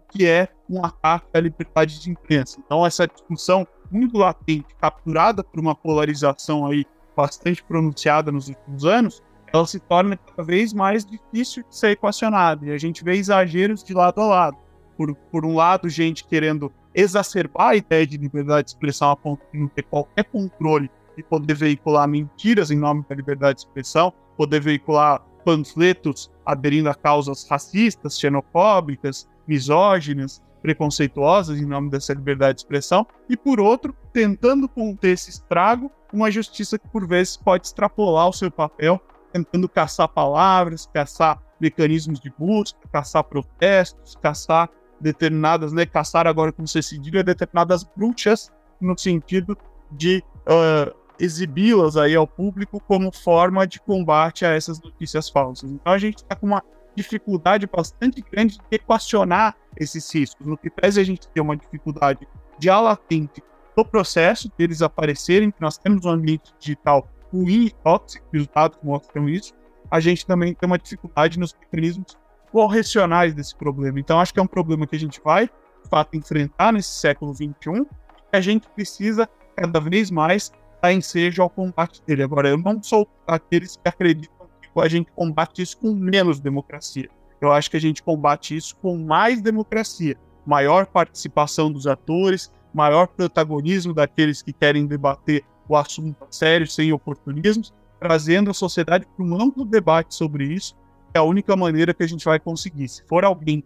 que 0.09 0.25
é 0.25 0.47
um 0.69 0.83
ataque 0.83 1.27
à 1.33 1.39
liberdade 1.39 1.99
de 2.01 2.11
imprensa. 2.11 2.59
Então, 2.65 2.85
essa 2.85 3.07
discussão 3.07 3.67
muito 3.91 4.17
latente, 4.17 4.75
capturada 4.79 5.43
por 5.43 5.59
uma 5.59 5.75
polarização 5.75 6.65
aí 6.65 6.85
bastante 7.15 7.63
pronunciada 7.63 8.31
nos 8.31 8.49
últimos 8.49 8.85
anos, 8.85 9.23
ela 9.51 9.65
se 9.65 9.79
torna 9.79 10.17
cada 10.17 10.43
vez 10.43 10.73
mais 10.73 11.05
difícil 11.05 11.63
de 11.67 11.75
ser 11.75 11.91
equacionada. 11.91 12.65
E 12.65 12.71
a 12.71 12.77
gente 12.77 13.03
vê 13.03 13.15
exageros 13.15 13.83
de 13.83 13.93
lado 13.93 14.21
a 14.21 14.25
lado. 14.25 14.57
Por, 14.95 15.15
por 15.15 15.45
um 15.45 15.55
lado, 15.55 15.87
gente 15.89 16.25
querendo 16.25 16.71
exacerbar 16.93 17.69
a 17.69 17.75
ideia 17.75 18.05
de 18.05 18.17
liberdade 18.17 18.65
de 18.65 18.71
expressão 18.71 19.11
a 19.11 19.15
ponto 19.15 19.41
de 19.53 19.59
não 19.59 19.67
ter 19.67 19.83
qualquer 19.83 20.23
controle 20.25 20.89
e 21.15 21.23
poder 21.23 21.53
veicular 21.55 22.07
mentiras 22.07 22.71
em 22.71 22.77
nome 22.77 23.05
da 23.07 23.15
liberdade 23.15 23.59
de 23.59 23.65
expressão, 23.65 24.11
poder 24.35 24.59
veicular 24.59 25.23
panfletos 25.47 26.29
aderindo 26.45 26.89
a 26.89 26.93
causas 26.93 27.47
racistas, 27.47 28.19
xenofóbicas, 28.19 29.29
misóginas, 29.47 30.43
preconceituosas 30.61 31.57
em 31.57 31.65
nome 31.65 31.89
dessa 31.89 32.13
liberdade 32.13 32.55
de 32.55 32.61
expressão, 32.63 33.07
e 33.29 33.37
por 33.37 33.57
outro, 33.61 33.95
tentando 34.11 34.67
conter 34.67 35.11
esse 35.11 35.29
estrago, 35.29 35.89
uma 36.11 36.29
justiça 36.29 36.77
que 36.77 36.89
por 36.89 37.07
vezes 37.07 37.37
pode 37.37 37.65
extrapolar 37.65 38.27
o 38.27 38.33
seu 38.33 38.51
papel, 38.51 38.99
tentando 39.31 39.69
caçar 39.69 40.09
palavras, 40.09 40.85
caçar 40.93 41.41
mecanismos 41.61 42.19
de 42.19 42.29
busca, 42.37 42.79
caçar 42.91 43.23
protestos, 43.23 44.17
caçar 44.21 44.69
determinadas, 44.99 45.71
né, 45.71 45.85
caçar 45.85 46.27
agora 46.27 46.51
como 46.51 46.67
você 46.67 46.81
se 46.81 46.97
diria, 46.97 47.23
determinadas 47.23 47.85
bruxas, 47.85 48.51
no 48.81 48.97
sentido 48.97 49.57
de 49.89 50.21
uh, 50.41 50.93
exibi-las 51.19 51.97
aí 51.97 52.15
ao 52.15 52.27
público 52.27 52.79
como 52.87 53.11
forma 53.11 53.65
de 53.65 53.79
combate 53.79 54.45
a 54.45 54.49
essas 54.49 54.81
notícias 54.81 55.29
falsas. 55.29 55.71
Então 55.71 55.93
a 55.93 55.97
gente 55.97 56.17
está 56.17 56.35
com 56.35 56.47
uma 56.47 56.63
dificuldade 56.95 57.67
bastante 57.67 58.21
grande 58.21 58.57
de 58.57 58.63
equacionar 58.71 59.55
esses 59.77 60.11
riscos. 60.13 60.45
No 60.45 60.57
que 60.57 60.69
pese 60.69 60.99
a 60.99 61.03
gente 61.03 61.27
ter 61.29 61.41
uma 61.41 61.55
dificuldade 61.55 62.27
já 62.59 62.79
latente 62.79 63.43
do 63.75 63.85
processo 63.85 64.51
deles 64.57 64.81
aparecerem, 64.81 65.51
que 65.51 65.61
nós 65.61 65.77
temos 65.77 66.03
um 66.05 66.09
ambiente 66.09 66.51
digital 66.59 67.07
ruim 67.31 67.65
e 67.65 67.71
tóxico, 67.83 68.25
e 68.33 68.39
os 68.39 68.47
dados 68.47 68.79
mostram 68.81 69.29
isso, 69.29 69.53
a 69.91 69.99
gente 69.99 70.25
também 70.25 70.53
tem 70.55 70.65
uma 70.65 70.79
dificuldade 70.79 71.39
nos 71.39 71.53
mecanismos 71.53 72.17
correcionais 72.51 73.33
desse 73.33 73.55
problema. 73.55 73.99
Então, 73.99 74.19
acho 74.19 74.33
que 74.33 74.39
é 74.39 74.43
um 74.43 74.47
problema 74.47 74.87
que 74.87 74.95
a 74.95 74.99
gente 74.99 75.21
vai, 75.23 75.45
de 75.45 75.89
fato, 75.89 76.17
enfrentar 76.17 76.73
nesse 76.73 76.99
século 76.99 77.33
XXI, 77.33 77.85
e 78.33 78.37
a 78.37 78.41
gente 78.41 78.67
precisa 78.69 79.29
cada 79.55 79.79
vez 79.79 80.09
mais 80.09 80.51
estar 80.77 80.93
em 80.93 81.01
seja 81.01 81.43
ao 81.43 81.49
combate 81.49 82.01
dele. 82.05 82.23
Agora, 82.23 82.49
eu 82.49 82.57
não 82.57 82.81
sou 82.81 83.07
aqueles 83.27 83.75
que 83.75 83.87
acreditam 83.87 84.47
que 84.61 84.79
a 84.79 84.87
gente 84.87 85.11
combate 85.11 85.61
isso 85.61 85.77
com 85.77 85.93
menos 85.93 86.39
democracia. 86.39 87.09
Eu 87.41 87.51
acho 87.51 87.69
que 87.69 87.77
a 87.77 87.81
gente 87.81 88.01
combate 88.01 88.55
isso 88.55 88.75
com 88.77 88.97
mais 88.97 89.41
democracia, 89.41 90.15
maior 90.45 90.85
participação 90.87 91.71
dos 91.71 91.85
atores, 91.85 92.51
maior 92.73 93.07
protagonismo 93.07 93.93
daqueles 93.93 94.41
que 94.41 94.53
querem 94.53 94.85
debater 94.85 95.43
o 95.67 95.75
assunto 95.75 96.25
sério, 96.31 96.65
sem 96.67 96.91
oportunismos, 96.93 97.73
trazendo 97.99 98.49
a 98.49 98.53
sociedade 98.53 99.05
para 99.05 99.25
um 99.25 99.41
amplo 99.41 99.65
debate 99.65 100.15
sobre 100.15 100.45
isso, 100.45 100.75
é 101.13 101.19
a 101.19 101.23
única 101.23 101.55
maneira 101.55 101.93
que 101.93 102.03
a 102.03 102.07
gente 102.07 102.25
vai 102.25 102.39
conseguir. 102.39 102.87
Se 102.87 103.03
for 103.05 103.25
alguém 103.25 103.63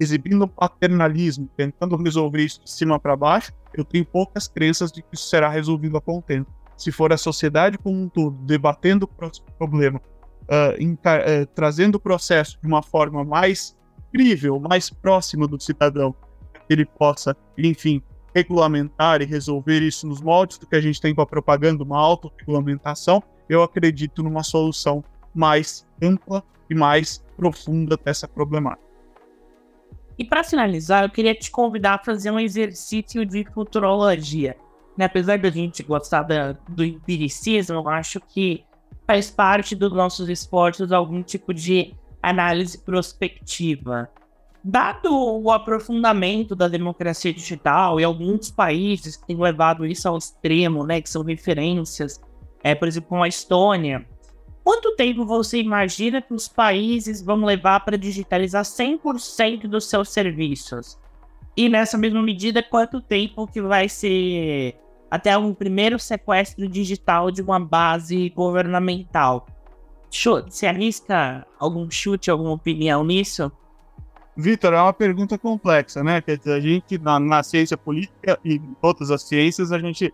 exibindo 0.00 0.48
paternalismo, 0.48 1.48
tentando 1.54 1.94
resolver 1.96 2.42
isso 2.42 2.64
de 2.64 2.70
cima 2.70 2.98
para 2.98 3.14
baixo, 3.14 3.52
eu 3.74 3.84
tenho 3.84 4.04
poucas 4.04 4.48
crenças 4.48 4.90
de 4.90 5.02
que 5.02 5.14
isso 5.14 5.28
será 5.28 5.48
resolvido 5.50 5.98
a 5.98 6.00
contento. 6.00 6.50
Se 6.76 6.90
for 6.90 7.12
a 7.12 7.18
sociedade 7.18 7.76
como 7.76 8.02
um 8.02 8.08
todo 8.08 8.36
debatendo 8.46 9.04
o 9.04 9.52
problema, 9.58 10.00
uh, 10.48 10.82
uh, 10.82 11.46
trazendo 11.54 11.96
o 11.96 12.00
processo 12.00 12.58
de 12.60 12.66
uma 12.66 12.82
forma 12.82 13.22
mais 13.22 13.76
crível, 14.10 14.58
mais 14.58 14.88
próxima 14.88 15.46
do 15.46 15.62
cidadão, 15.62 16.14
que 16.66 16.72
ele 16.72 16.86
possa, 16.86 17.36
enfim, 17.58 18.02
regulamentar 18.34 19.20
e 19.20 19.26
resolver 19.26 19.80
isso 19.80 20.06
nos 20.06 20.22
moldes 20.22 20.56
do 20.56 20.66
que 20.66 20.76
a 20.76 20.80
gente 20.80 21.00
tem 21.00 21.14
com 21.14 21.20
a 21.20 21.26
propaganda, 21.26 21.84
uma 21.84 21.98
autorregulamentação, 21.98 23.22
eu 23.48 23.62
acredito 23.62 24.22
numa 24.22 24.42
solução 24.42 25.04
mais 25.34 25.86
ampla 26.02 26.42
e 26.70 26.74
mais 26.74 27.22
profunda 27.36 27.96
dessa 28.02 28.26
problemática. 28.26 28.89
E 30.20 30.24
para 30.24 30.44
finalizar, 30.44 31.04
eu 31.04 31.08
queria 31.08 31.34
te 31.34 31.50
convidar 31.50 31.94
a 31.94 32.04
fazer 32.04 32.30
um 32.30 32.38
exercício 32.38 33.24
de 33.24 33.42
futurologia. 33.54 34.54
Né? 34.94 35.06
Apesar 35.06 35.38
da 35.38 35.48
gente 35.48 35.82
gostar 35.82 36.24
da, 36.24 36.52
do 36.68 36.84
empiricismo, 36.84 37.76
eu 37.76 37.88
acho 37.88 38.20
que 38.20 38.62
faz 39.06 39.30
parte 39.30 39.74
dos 39.74 39.90
nossos 39.90 40.28
esforços 40.28 40.92
algum 40.92 41.22
tipo 41.22 41.54
de 41.54 41.94
análise 42.22 42.76
prospectiva. 42.76 44.10
Dado 44.62 45.08
o 45.10 45.50
aprofundamento 45.50 46.54
da 46.54 46.68
democracia 46.68 47.32
digital 47.32 47.98
e 47.98 48.04
alguns 48.04 48.50
países 48.50 49.16
que 49.16 49.26
têm 49.26 49.38
levado 49.38 49.86
isso 49.86 50.06
ao 50.06 50.18
extremo, 50.18 50.84
né, 50.84 51.00
que 51.00 51.08
são 51.08 51.22
referências, 51.22 52.20
é, 52.62 52.74
por 52.74 52.86
exemplo, 52.86 53.22
a 53.22 53.26
Estônia, 53.26 54.06
quanto 54.64 54.94
tempo 54.96 55.24
você 55.24 55.60
imagina 55.60 56.22
que 56.22 56.34
os 56.34 56.48
países 56.48 57.22
vão 57.22 57.44
levar 57.44 57.80
para 57.80 57.98
digitalizar 57.98 58.64
100% 58.64 59.62
dos 59.68 59.88
seus 59.88 60.10
serviços? 60.10 60.98
E 61.56 61.68
nessa 61.68 61.98
mesma 61.98 62.22
medida, 62.22 62.62
quanto 62.62 63.00
tempo 63.00 63.46
que 63.46 63.60
vai 63.60 63.88
ser 63.88 64.76
até 65.10 65.36
um 65.36 65.52
primeiro 65.52 65.98
sequestro 65.98 66.68
digital 66.68 67.30
de 67.30 67.42
uma 67.42 67.58
base 67.58 68.30
governamental? 68.30 69.46
Você 70.10 70.66
arrisca 70.66 71.46
algum 71.58 71.90
chute, 71.90 72.30
alguma 72.30 72.52
opinião 72.52 73.04
nisso? 73.04 73.50
Vitor, 74.36 74.72
é 74.72 74.80
uma 74.80 74.92
pergunta 74.92 75.36
complexa, 75.36 76.02
né? 76.02 76.20
Quer 76.20 76.40
a 76.46 76.60
gente, 76.60 76.98
na, 76.98 77.20
na 77.20 77.42
ciência 77.42 77.76
política 77.76 78.38
e 78.44 78.54
em 78.54 78.76
todas 78.80 79.10
as 79.10 79.22
ciências, 79.22 79.70
a 79.70 79.78
gente 79.78 80.12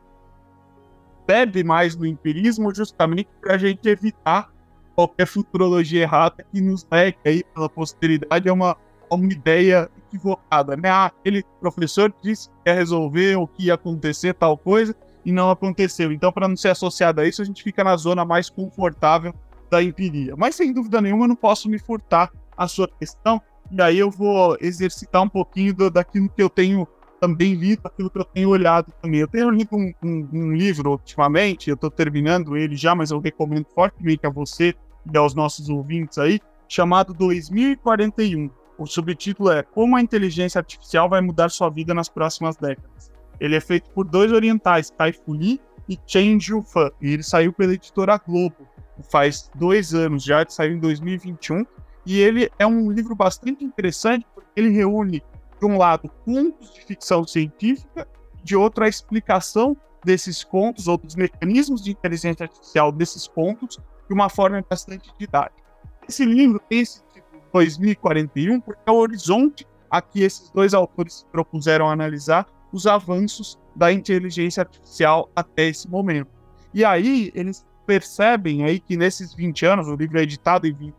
bebe 1.27 1.65
mais 1.65 1.97
no 1.97 2.07
empirismo 2.07 2.75
justamente 2.75 3.29
para 3.41 3.55
a 3.55 3.59
gente 3.59 3.89
evitar 3.89 4.51
qualquer 4.95 5.27
futurologia 5.27 6.03
errada 6.03 6.45
que 6.51 6.61
nos 6.61 6.87
leque 6.91 7.19
aí 7.25 7.45
pela 7.55 7.69
posteridade 7.69 8.49
a 8.49 8.53
uma, 8.53 8.77
a 9.11 9.15
uma 9.15 9.31
ideia 9.31 9.91
equivocada, 10.07 10.77
né? 10.77 10.89
Ah, 10.89 11.07
aquele 11.07 11.45
professor 11.61 12.13
disse 12.23 12.49
que 12.49 12.71
ia 12.71 12.75
resolver 12.75 13.37
o 13.37 13.47
que 13.47 13.67
ia 13.67 13.75
acontecer 13.75 14.33
tal 14.35 14.57
coisa 14.57 14.95
e 15.25 15.33
não 15.33 15.51
aconteceu. 15.51 16.13
Então, 16.13 16.33
para 16.33 16.49
não 16.49 16.57
ser 16.57 16.69
associado 16.69 17.21
a 17.21 17.27
isso, 17.27 17.43
a 17.43 17.45
gente 17.45 17.63
fica 17.63 17.85
na 17.85 17.97
zona 17.97 18.25
mais 18.25 18.49
confortável 18.49 19.35
da 19.71 19.83
empiria. 19.83 20.35
Mas, 20.37 20.55
sem 20.55 20.73
dúvida 20.73 21.01
nenhuma, 21.01 21.25
eu 21.25 21.29
não 21.29 21.37
posso 21.37 21.69
me 21.69 21.79
furtar 21.79 22.31
a 22.57 22.67
sua 22.67 22.89
questão, 22.89 23.43
e 23.71 23.83
aí 23.83 23.99
eu 23.99 24.11
vou 24.11 24.57
exercitar 24.61 25.23
um 25.23 25.29
pouquinho 25.29 25.75
do, 25.75 25.91
daquilo 25.91 26.29
que 26.29 26.43
eu 26.43 26.49
tenho 26.49 26.87
também 27.27 27.55
lido, 27.55 27.81
aquilo 27.85 28.09
que 28.09 28.19
eu 28.19 28.25
tenho 28.25 28.49
olhado 28.51 28.93
também. 29.03 29.21
Eu 29.21 29.27
tenho 29.27 29.51
lido 29.51 29.75
um, 29.75 29.93
um, 30.03 30.29
um 30.33 30.53
livro 30.53 30.93
ultimamente, 30.93 31.69
eu 31.69 31.75
estou 31.75 31.91
terminando 31.91 32.57
ele 32.57 32.77
já, 32.77 32.95
mas 32.95 33.11
eu 33.11 33.19
recomendo 33.19 33.67
fortemente 33.75 34.25
a 34.25 34.31
você 34.31 34.75
e 35.13 35.17
aos 35.17 35.35
nossos 35.35 35.69
ouvintes 35.69 36.19
aí, 36.19 36.41
chamado 36.69 37.13
2041. 37.13 38.49
O 38.79 38.87
subtítulo 38.87 39.51
é 39.51 39.63
Como 39.63 39.97
a 39.97 40.01
Inteligência 40.01 40.61
Artificial 40.61 41.09
vai 41.09 41.21
mudar 41.21 41.49
sua 41.49 41.69
vida 41.69 41.93
nas 41.93 42.09
próximas 42.09 42.57
décadas. 42.57 43.11
Ele 43.41 43.57
é 43.57 43.61
feito 43.61 43.91
por 43.91 44.05
dois 44.05 44.31
orientais, 44.31 44.93
Kai 44.97 45.13
Fu 45.13 45.33
Lee 45.33 45.61
e 45.89 45.99
Chen 46.07 46.39
Jiufan, 46.39 46.91
e 47.01 47.13
ele 47.13 47.23
saiu 47.23 47.53
pela 47.53 47.75
editora 47.75 48.19
Globo. 48.19 48.69
Faz 49.11 49.51
dois 49.55 49.95
anos 49.95 50.23
já, 50.23 50.43
ele 50.43 50.51
saiu 50.51 50.75
em 50.75 50.81
2021, 50.81 51.67
e 52.07 52.21
ele 52.21 52.51
é 52.59 52.67
um 52.67 52.91
livro 52.91 53.15
bastante 53.15 53.65
interessante, 53.65 54.25
porque 54.35 54.49
ele 54.57 54.71
reúne, 54.71 55.23
de 55.59 55.67
um 55.67 55.77
lado, 55.77 56.11
contos 56.25 56.75
de 56.75 56.81
ficção 56.83 57.27
científica, 57.27 58.07
de 58.43 58.57
outro, 58.57 58.85
a 58.85 58.89
explicação 58.89 59.77
desses 60.05 60.45
contos, 60.45 60.87
ou 60.87 60.97
dos 60.97 61.17
mecanismos 61.17 61.83
de 61.83 61.91
inteligência 61.91 62.45
artificial 62.45 62.93
desses 62.93 63.27
contos, 63.27 63.79
de 64.07 64.15
uma 64.15 64.29
forma 64.29 64.65
bastante 64.69 65.13
didática. 65.19 65.67
Esse 66.09 66.25
livro 66.25 66.61
tem 66.69 66.81
esse 66.81 67.03
título 67.13 67.43
2041 67.53 68.61
porque 68.61 68.83
é 68.87 68.93
o 68.93 68.97
horizonte 68.97 69.67
a 69.91 70.01
que 70.01 70.23
esses 70.23 70.51
dois 70.51 70.75
autores 70.75 71.15
se 71.15 71.27
propuseram 71.27 71.89
analisar 71.89 72.47
os 72.73 72.87
avanços 72.87 73.59
da 73.75 73.93
inteligência 73.93 74.61
artificial 74.63 75.29
até 75.35 75.69
esse 75.69 75.89
momento. 75.89 76.31
E 76.73 76.85
aí 76.85 77.33
eles 77.35 77.67
percebem 77.85 78.65
aí 78.65 78.79
que 78.79 78.97
nesses 78.97 79.35
20 79.35 79.67
anos, 79.67 79.89
o 79.89 79.97
livro 79.97 80.19
é 80.19 80.23
editado 80.23 80.67
em 80.67 80.73
20 80.73 80.95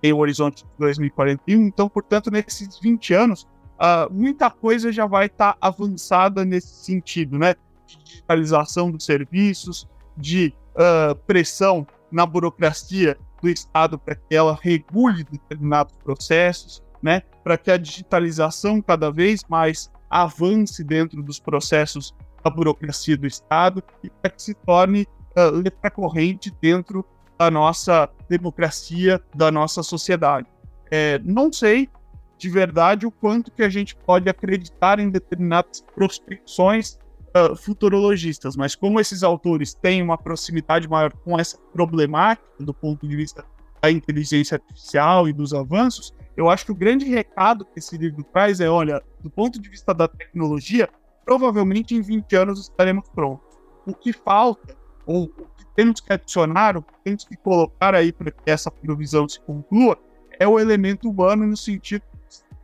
tem 0.00 0.12
o 0.12 0.18
horizonte 0.18 0.62
de 0.62 0.70
2041. 0.78 1.66
Então, 1.66 1.88
portanto, 1.88 2.30
nesses 2.30 2.78
20 2.78 3.14
anos, 3.14 3.46
uh, 3.76 4.12
muita 4.12 4.50
coisa 4.50 4.92
já 4.92 5.06
vai 5.06 5.26
estar 5.26 5.52
tá 5.54 5.58
avançada 5.60 6.44
nesse 6.44 6.84
sentido, 6.84 7.38
né? 7.38 7.54
De 7.86 7.96
digitalização 8.02 8.90
dos 8.90 9.04
serviços, 9.04 9.88
de 10.16 10.52
uh, 10.74 11.14
pressão 11.26 11.86
na 12.10 12.26
burocracia 12.26 13.16
do 13.40 13.48
Estado 13.48 13.98
para 13.98 14.14
que 14.14 14.34
ela 14.34 14.58
regule 14.60 15.24
determinados 15.24 15.94
processos, 16.02 16.82
né? 17.02 17.22
Para 17.44 17.56
que 17.56 17.70
a 17.70 17.76
digitalização 17.76 18.80
cada 18.80 19.10
vez 19.10 19.42
mais 19.48 19.90
avance 20.08 20.82
dentro 20.82 21.22
dos 21.22 21.38
processos 21.38 22.14
da 22.42 22.50
burocracia 22.50 23.16
do 23.16 23.26
Estado 23.26 23.82
e 24.02 24.10
para 24.10 24.30
que 24.30 24.42
se 24.42 24.54
torne 24.54 25.06
uh, 25.36 25.50
letra 25.50 25.90
corrente 25.90 26.52
dentro 26.60 27.04
da 27.38 27.50
nossa 27.50 28.08
democracia, 28.28 29.20
da 29.34 29.50
nossa 29.50 29.82
sociedade. 29.82 30.46
É, 30.90 31.20
não 31.24 31.52
sei 31.52 31.88
de 32.38 32.48
verdade 32.50 33.06
o 33.06 33.10
quanto 33.10 33.50
que 33.50 33.62
a 33.62 33.68
gente 33.68 33.96
pode 33.96 34.28
acreditar 34.28 34.98
em 34.98 35.10
determinadas 35.10 35.84
prospecções 35.94 36.98
uh, 37.34 37.56
futurologistas, 37.56 38.56
mas 38.56 38.74
como 38.74 39.00
esses 39.00 39.22
autores 39.22 39.74
têm 39.74 40.02
uma 40.02 40.18
proximidade 40.18 40.88
maior 40.88 41.12
com 41.12 41.38
essa 41.38 41.58
problemática 41.72 42.46
do 42.58 42.74
ponto 42.74 43.06
de 43.06 43.16
vista 43.16 43.44
da 43.80 43.90
inteligência 43.90 44.56
artificial 44.56 45.28
e 45.28 45.32
dos 45.32 45.54
avanços, 45.54 46.14
eu 46.36 46.50
acho 46.50 46.66
que 46.66 46.72
o 46.72 46.76
grande 46.76 47.06
recado 47.06 47.64
que 47.64 47.78
esse 47.78 47.96
livro 47.96 48.22
traz 48.24 48.60
é, 48.60 48.68
olha, 48.68 49.02
do 49.20 49.30
ponto 49.30 49.60
de 49.60 49.68
vista 49.68 49.94
da 49.94 50.06
tecnologia, 50.06 50.88
provavelmente 51.24 51.94
em 51.94 52.02
20 52.02 52.36
anos 52.36 52.60
estaremos 52.60 53.08
prontos. 53.10 53.46
O 53.86 53.94
que 53.94 54.12
falta, 54.12 54.76
ou 55.06 55.24
o 55.24 55.46
temos 55.76 56.00
que 56.00 56.12
adicionar, 56.12 56.76
o 56.76 56.82
que 56.82 56.94
temos 57.04 57.24
que 57.24 57.36
colocar 57.36 57.94
aí 57.94 58.10
para 58.10 58.30
que 58.30 58.50
essa 58.50 58.70
provisão 58.70 59.28
se 59.28 59.38
conclua, 59.40 59.98
é 60.40 60.48
o 60.48 60.58
elemento 60.58 61.08
humano 61.08 61.46
no 61.46 61.56
sentido 61.56 62.02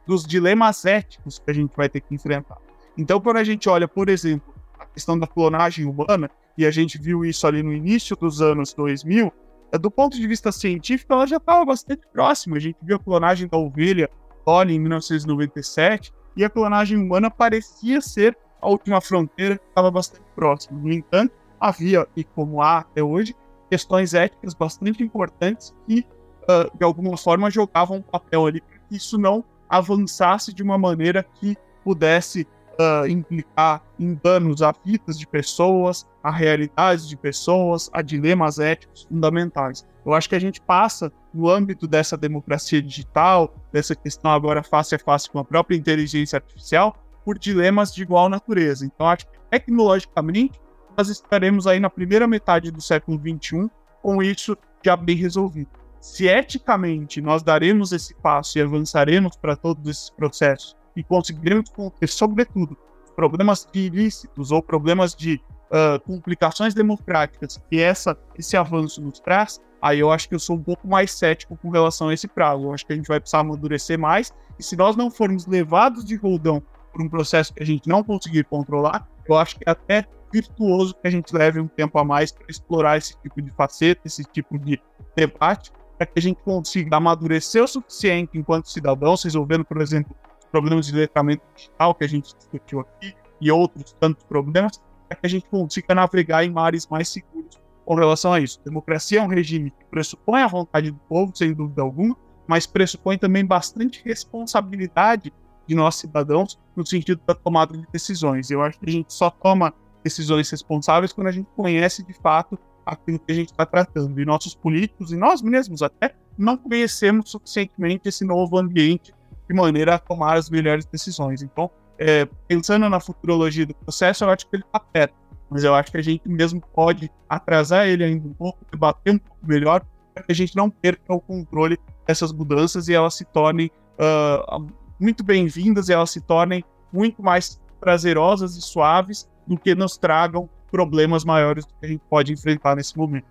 dos 0.06 0.24
dilemas 0.24 0.84
éticos 0.84 1.38
que 1.38 1.50
a 1.50 1.54
gente 1.54 1.76
vai 1.76 1.88
ter 1.88 2.00
que 2.00 2.14
enfrentar. 2.14 2.58
Então, 2.96 3.20
quando 3.20 3.36
a 3.36 3.44
gente 3.44 3.68
olha, 3.68 3.88
por 3.88 4.08
exemplo, 4.08 4.54
a 4.78 4.86
questão 4.86 5.18
da 5.18 5.26
clonagem 5.26 5.86
humana, 5.86 6.30
e 6.56 6.66
a 6.66 6.70
gente 6.70 6.98
viu 6.98 7.24
isso 7.24 7.46
ali 7.46 7.62
no 7.62 7.72
início 7.72 8.14
dos 8.16 8.42
anos 8.42 8.74
2000, 8.74 9.32
é, 9.72 9.78
do 9.78 9.90
ponto 9.90 10.16
de 10.16 10.26
vista 10.26 10.52
científico, 10.52 11.12
ela 11.12 11.26
já 11.26 11.38
estava 11.38 11.64
bastante 11.64 12.06
próxima. 12.12 12.56
A 12.56 12.60
gente 12.60 12.76
viu 12.82 12.96
a 12.96 12.98
clonagem 12.98 13.48
da 13.48 13.56
ovelha 13.56 14.10
Dolly 14.44 14.74
em 14.74 14.78
1997, 14.78 16.12
e 16.36 16.44
a 16.44 16.50
clonagem 16.50 16.98
humana 16.98 17.30
parecia 17.30 18.00
ser 18.00 18.36
a 18.60 18.68
última 18.68 19.00
fronteira 19.00 19.58
que 19.58 19.66
estava 19.68 19.90
bastante 19.90 20.24
próxima. 20.34 20.78
No 20.78 20.92
entanto, 20.92 21.32
havia, 21.60 22.06
e 22.16 22.24
como 22.24 22.60
há 22.60 22.78
até 22.78 23.02
hoje, 23.02 23.34
questões 23.70 24.14
éticas 24.14 24.54
bastante 24.54 25.02
importantes 25.02 25.74
que, 25.86 26.06
uh, 26.42 26.76
de 26.76 26.84
alguma 26.84 27.16
forma, 27.16 27.50
jogavam 27.50 27.98
um 27.98 28.02
papel 28.02 28.46
ali 28.46 28.60
para 28.60 28.78
que 28.78 28.96
isso 28.96 29.18
não 29.18 29.44
avançasse 29.72 30.52
de 30.52 30.62
uma 30.62 30.76
maneira 30.76 31.24
que 31.40 31.56
pudesse 31.82 32.46
uh, 32.78 33.06
implicar 33.08 33.82
em 33.98 34.14
danos 34.22 34.60
a 34.60 34.70
vidas 34.84 35.18
de 35.18 35.26
pessoas, 35.26 36.06
a 36.22 36.30
realidades 36.30 37.08
de 37.08 37.16
pessoas, 37.16 37.88
a 37.90 38.02
dilemas 38.02 38.58
éticos 38.58 39.04
fundamentais. 39.04 39.86
Eu 40.04 40.12
acho 40.12 40.28
que 40.28 40.34
a 40.34 40.38
gente 40.38 40.60
passa, 40.60 41.10
no 41.32 41.48
âmbito 41.48 41.88
dessa 41.88 42.16
democracia 42.16 42.82
digital, 42.82 43.54
dessa 43.72 43.96
questão 43.96 44.30
agora 44.30 44.62
face 44.62 44.94
a 44.94 44.98
face 44.98 45.30
com 45.30 45.38
a 45.38 45.44
própria 45.44 45.76
inteligência 45.76 46.36
artificial, 46.36 46.94
por 47.24 47.38
dilemas 47.38 47.94
de 47.94 48.02
igual 48.02 48.28
natureza. 48.28 48.84
Então, 48.84 49.06
acho 49.06 49.26
que 49.26 49.38
tecnologicamente, 49.50 50.60
nós 50.96 51.08
estaremos 51.08 51.66
aí 51.66 51.80
na 51.80 51.88
primeira 51.88 52.26
metade 52.26 52.70
do 52.70 52.82
século 52.82 53.18
XXI 53.18 53.70
com 54.02 54.22
isso 54.22 54.54
já 54.84 54.96
bem 54.96 55.16
resolvido. 55.16 55.81
Se 56.02 56.26
eticamente 56.26 57.20
nós 57.20 57.44
daremos 57.44 57.92
esse 57.92 58.12
passo 58.16 58.58
e 58.58 58.60
avançaremos 58.60 59.36
para 59.36 59.54
todos 59.54 59.88
esses 59.88 60.10
processos 60.10 60.76
e 60.96 61.04
conseguiremos 61.04 61.70
conter, 61.70 62.08
sobretudo, 62.08 62.76
problemas 63.14 63.68
ilícitos 63.72 64.50
ou 64.50 64.60
problemas 64.60 65.14
de 65.14 65.40
uh, 65.70 66.00
complicações 66.00 66.74
democráticas 66.74 67.62
que 67.70 67.80
essa, 67.80 68.18
esse 68.36 68.56
avanço 68.56 69.00
nos 69.00 69.20
traz, 69.20 69.60
aí 69.80 70.00
eu 70.00 70.10
acho 70.10 70.28
que 70.28 70.34
eu 70.34 70.40
sou 70.40 70.56
um 70.56 70.62
pouco 70.62 70.88
mais 70.88 71.12
cético 71.12 71.56
com 71.56 71.70
relação 71.70 72.08
a 72.08 72.14
esse 72.14 72.26
prazo. 72.26 72.64
Eu 72.64 72.74
acho 72.74 72.84
que 72.84 72.92
a 72.92 72.96
gente 72.96 73.06
vai 73.06 73.20
precisar 73.20 73.38
amadurecer 73.38 73.96
mais, 73.96 74.34
e 74.58 74.62
se 74.64 74.74
nós 74.74 74.96
não 74.96 75.08
formos 75.08 75.46
levados 75.46 76.04
de 76.04 76.16
roldão 76.16 76.60
por 76.92 77.00
um 77.00 77.08
processo 77.08 77.54
que 77.54 77.62
a 77.62 77.66
gente 77.66 77.88
não 77.88 78.02
conseguir 78.02 78.42
controlar, 78.46 79.08
eu 79.28 79.36
acho 79.36 79.56
que 79.56 79.62
é 79.64 79.70
até 79.70 80.04
virtuoso 80.32 80.96
que 80.96 81.06
a 81.06 81.10
gente 81.10 81.32
leve 81.32 81.60
um 81.60 81.68
tempo 81.68 81.96
a 81.96 82.04
mais 82.04 82.32
para 82.32 82.46
explorar 82.48 82.98
esse 82.98 83.16
tipo 83.20 83.40
de 83.40 83.52
faceta, 83.52 84.00
esse 84.04 84.24
tipo 84.24 84.58
de 84.58 84.82
debate, 85.14 85.70
para 86.02 86.06
que 86.06 86.18
a 86.18 86.22
gente 86.22 86.42
consiga 86.42 86.96
amadurecer 86.96 87.62
o 87.62 87.68
suficiente 87.68 88.36
enquanto 88.36 88.68
cidadãos, 88.68 89.22
resolvendo, 89.22 89.64
por 89.64 89.80
exemplo, 89.80 90.16
problemas 90.50 90.86
de 90.86 90.92
letramento 90.94 91.44
digital 91.54 91.94
que 91.94 92.02
a 92.02 92.08
gente 92.08 92.34
discutiu 92.34 92.80
aqui 92.80 93.14
e 93.40 93.52
outros 93.52 93.92
tantos 94.00 94.24
problemas, 94.24 94.82
para 95.08 95.16
que 95.16 95.26
a 95.26 95.30
gente 95.30 95.46
consiga 95.46 95.94
navegar 95.94 96.44
em 96.44 96.50
mares 96.50 96.88
mais 96.88 97.08
seguros 97.08 97.60
com 97.84 97.94
relação 97.94 98.32
a 98.32 98.40
isso. 98.40 98.60
Democracia 98.64 99.20
é 99.20 99.22
um 99.22 99.28
regime 99.28 99.70
que 99.70 99.84
pressupõe 99.84 100.42
a 100.42 100.48
vontade 100.48 100.90
do 100.90 100.98
povo, 101.08 101.30
sem 101.36 101.54
dúvida 101.54 101.82
alguma, 101.82 102.16
mas 102.48 102.66
pressupõe 102.66 103.16
também 103.16 103.46
bastante 103.46 104.02
responsabilidade 104.04 105.32
de 105.68 105.74
nós 105.76 105.94
cidadãos 105.94 106.58
no 106.74 106.84
sentido 106.84 107.20
da 107.24 107.34
tomada 107.34 107.78
de 107.78 107.86
decisões. 107.92 108.50
Eu 108.50 108.60
acho 108.60 108.76
que 108.80 108.88
a 108.88 108.92
gente 108.92 109.12
só 109.12 109.30
toma 109.30 109.72
decisões 110.02 110.50
responsáveis 110.50 111.12
quando 111.12 111.28
a 111.28 111.32
gente 111.32 111.48
conhece 111.54 112.04
de 112.04 112.12
fato 112.12 112.58
aquilo 112.84 113.18
que 113.18 113.32
a 113.32 113.34
gente 113.34 113.50
está 113.50 113.66
tratando. 113.66 114.20
E 114.20 114.24
nossos 114.24 114.54
políticos, 114.54 115.12
e 115.12 115.16
nós 115.16 115.42
mesmos 115.42 115.82
até, 115.82 116.14
não 116.36 116.56
conhecemos 116.56 117.30
suficientemente 117.30 118.08
esse 118.08 118.24
novo 118.24 118.58
ambiente 118.58 119.12
de 119.48 119.54
maneira 119.54 119.94
a 119.94 119.98
tomar 119.98 120.36
as 120.36 120.48
melhores 120.48 120.84
decisões. 120.84 121.42
Então, 121.42 121.70
é, 121.98 122.26
pensando 122.48 122.88
na 122.88 123.00
futurologia 123.00 123.66
do 123.66 123.74
processo, 123.74 124.24
eu 124.24 124.30
acho 124.30 124.48
que 124.48 124.56
ele 124.56 124.64
está 124.64 124.80
perto, 124.80 125.14
mas 125.50 125.62
eu 125.64 125.74
acho 125.74 125.90
que 125.90 125.98
a 125.98 126.02
gente 126.02 126.28
mesmo 126.28 126.60
pode 126.74 127.10
atrasar 127.28 127.86
ele 127.86 128.04
ainda 128.04 128.26
um 128.26 128.32
pouco, 128.32 128.58
debater 128.70 129.14
um 129.14 129.18
pouco 129.18 129.46
melhor, 129.46 129.84
para 130.14 130.22
que 130.24 130.32
a 130.32 130.34
gente 130.34 130.56
não 130.56 130.70
perca 130.70 131.14
o 131.14 131.20
controle 131.20 131.78
dessas 132.06 132.32
mudanças 132.32 132.88
e 132.88 132.94
elas 132.94 133.14
se 133.14 133.24
tornem 133.24 133.70
uh, 133.98 134.66
muito 134.98 135.24
bem-vindas 135.24 135.88
elas 135.88 136.10
se 136.10 136.20
tornem 136.20 136.64
muito 136.92 137.22
mais 137.22 137.60
prazerosas 137.80 138.56
e 138.56 138.60
suaves 138.60 139.28
do 139.46 139.56
que 139.56 139.74
nos 139.74 139.96
tragam 139.96 140.48
problemas 140.72 141.22
maiores 141.22 141.66
que 141.66 141.86
a 141.86 141.86
gente 141.86 142.02
pode 142.08 142.32
enfrentar 142.32 142.74
nesse 142.74 142.96
momento. 142.96 143.26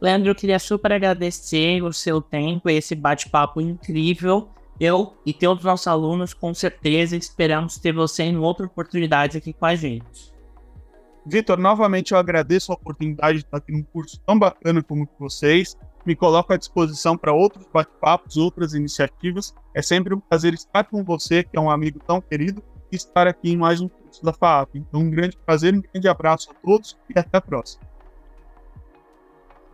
Leandro, 0.00 0.30
eu 0.30 0.34
queria 0.34 0.58
super 0.58 0.92
agradecer 0.92 1.82
o 1.82 1.92
seu 1.92 2.20
tempo 2.20 2.68
e 2.68 2.74
esse 2.74 2.94
bate-papo 2.94 3.60
incrível. 3.60 4.50
Eu 4.78 5.14
e 5.24 5.32
todos 5.32 5.60
os 5.62 5.64
nossos 5.64 5.86
alunos, 5.86 6.34
com 6.34 6.52
certeza, 6.52 7.16
esperamos 7.16 7.78
ter 7.78 7.92
você 7.92 8.24
em 8.24 8.36
outra 8.36 8.66
oportunidade 8.66 9.38
aqui 9.38 9.54
com 9.54 9.64
a 9.64 9.74
gente. 9.74 10.34
Vitor, 11.24 11.58
novamente 11.58 12.12
eu 12.12 12.18
agradeço 12.18 12.70
a 12.70 12.74
oportunidade 12.74 13.38
de 13.38 13.44
estar 13.44 13.56
aqui 13.56 13.72
num 13.72 13.82
curso 13.82 14.20
tão 14.26 14.38
bacana 14.38 14.82
como 14.82 15.08
vocês. 15.18 15.76
Me 16.04 16.14
coloco 16.14 16.52
à 16.52 16.56
disposição 16.56 17.16
para 17.16 17.32
outros 17.32 17.66
bate-papos, 17.72 18.36
outras 18.36 18.74
iniciativas. 18.74 19.54
É 19.74 19.80
sempre 19.80 20.14
um 20.14 20.20
prazer 20.20 20.52
estar 20.52 20.84
com 20.84 21.02
você, 21.02 21.42
que 21.42 21.56
é 21.56 21.60
um 21.60 21.70
amigo 21.70 21.98
tão 22.06 22.20
querido, 22.20 22.62
estar 22.92 23.26
aqui 23.26 23.50
em 23.50 23.56
mais 23.56 23.80
um 23.80 23.88
curso 23.88 24.24
da 24.24 24.32
FAAP. 24.32 24.76
Então, 24.76 25.00
um 25.00 25.10
grande 25.10 25.36
prazer, 25.36 25.74
um 25.74 25.80
grande 25.80 26.08
abraço 26.08 26.50
a 26.50 26.54
todos 26.54 26.96
e 27.14 27.18
até 27.18 27.38
a 27.38 27.40
próxima. 27.40 27.84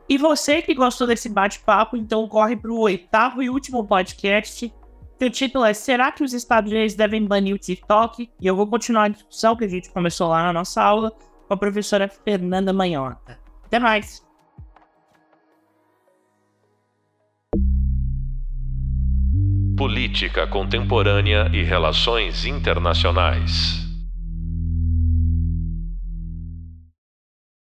E 0.08 0.18
você 0.18 0.60
que 0.60 0.74
gostou 0.74 1.06
desse 1.06 1.28
bate-papo, 1.28 1.96
então 1.96 2.26
corre 2.28 2.56
para 2.56 2.70
o 2.70 2.80
oitavo 2.80 3.42
e 3.42 3.48
último 3.48 3.86
podcast. 3.86 4.72
O 5.20 5.30
título 5.30 5.64
é 5.64 5.72
Será 5.72 6.10
que 6.10 6.24
os 6.24 6.32
Estados 6.32 6.72
Unidos 6.72 6.94
devem 6.94 7.24
banir 7.24 7.54
o 7.54 7.58
TikTok? 7.58 8.28
E 8.40 8.46
eu 8.46 8.56
vou 8.56 8.66
continuar 8.66 9.04
a 9.04 9.08
discussão 9.08 9.54
que 9.54 9.64
a 9.64 9.68
gente 9.68 9.90
começou 9.90 10.28
lá 10.28 10.42
na 10.42 10.52
nossa 10.52 10.82
aula 10.82 11.12
com 11.46 11.54
a 11.54 11.56
professora 11.56 12.08
Fernanda 12.08 12.72
Manhota. 12.72 13.38
Até 13.64 13.78
mais! 13.78 14.31
Política 19.82 20.46
Contemporânea 20.46 21.50
e 21.52 21.64
Relações 21.64 22.44
Internacionais. 22.44 23.91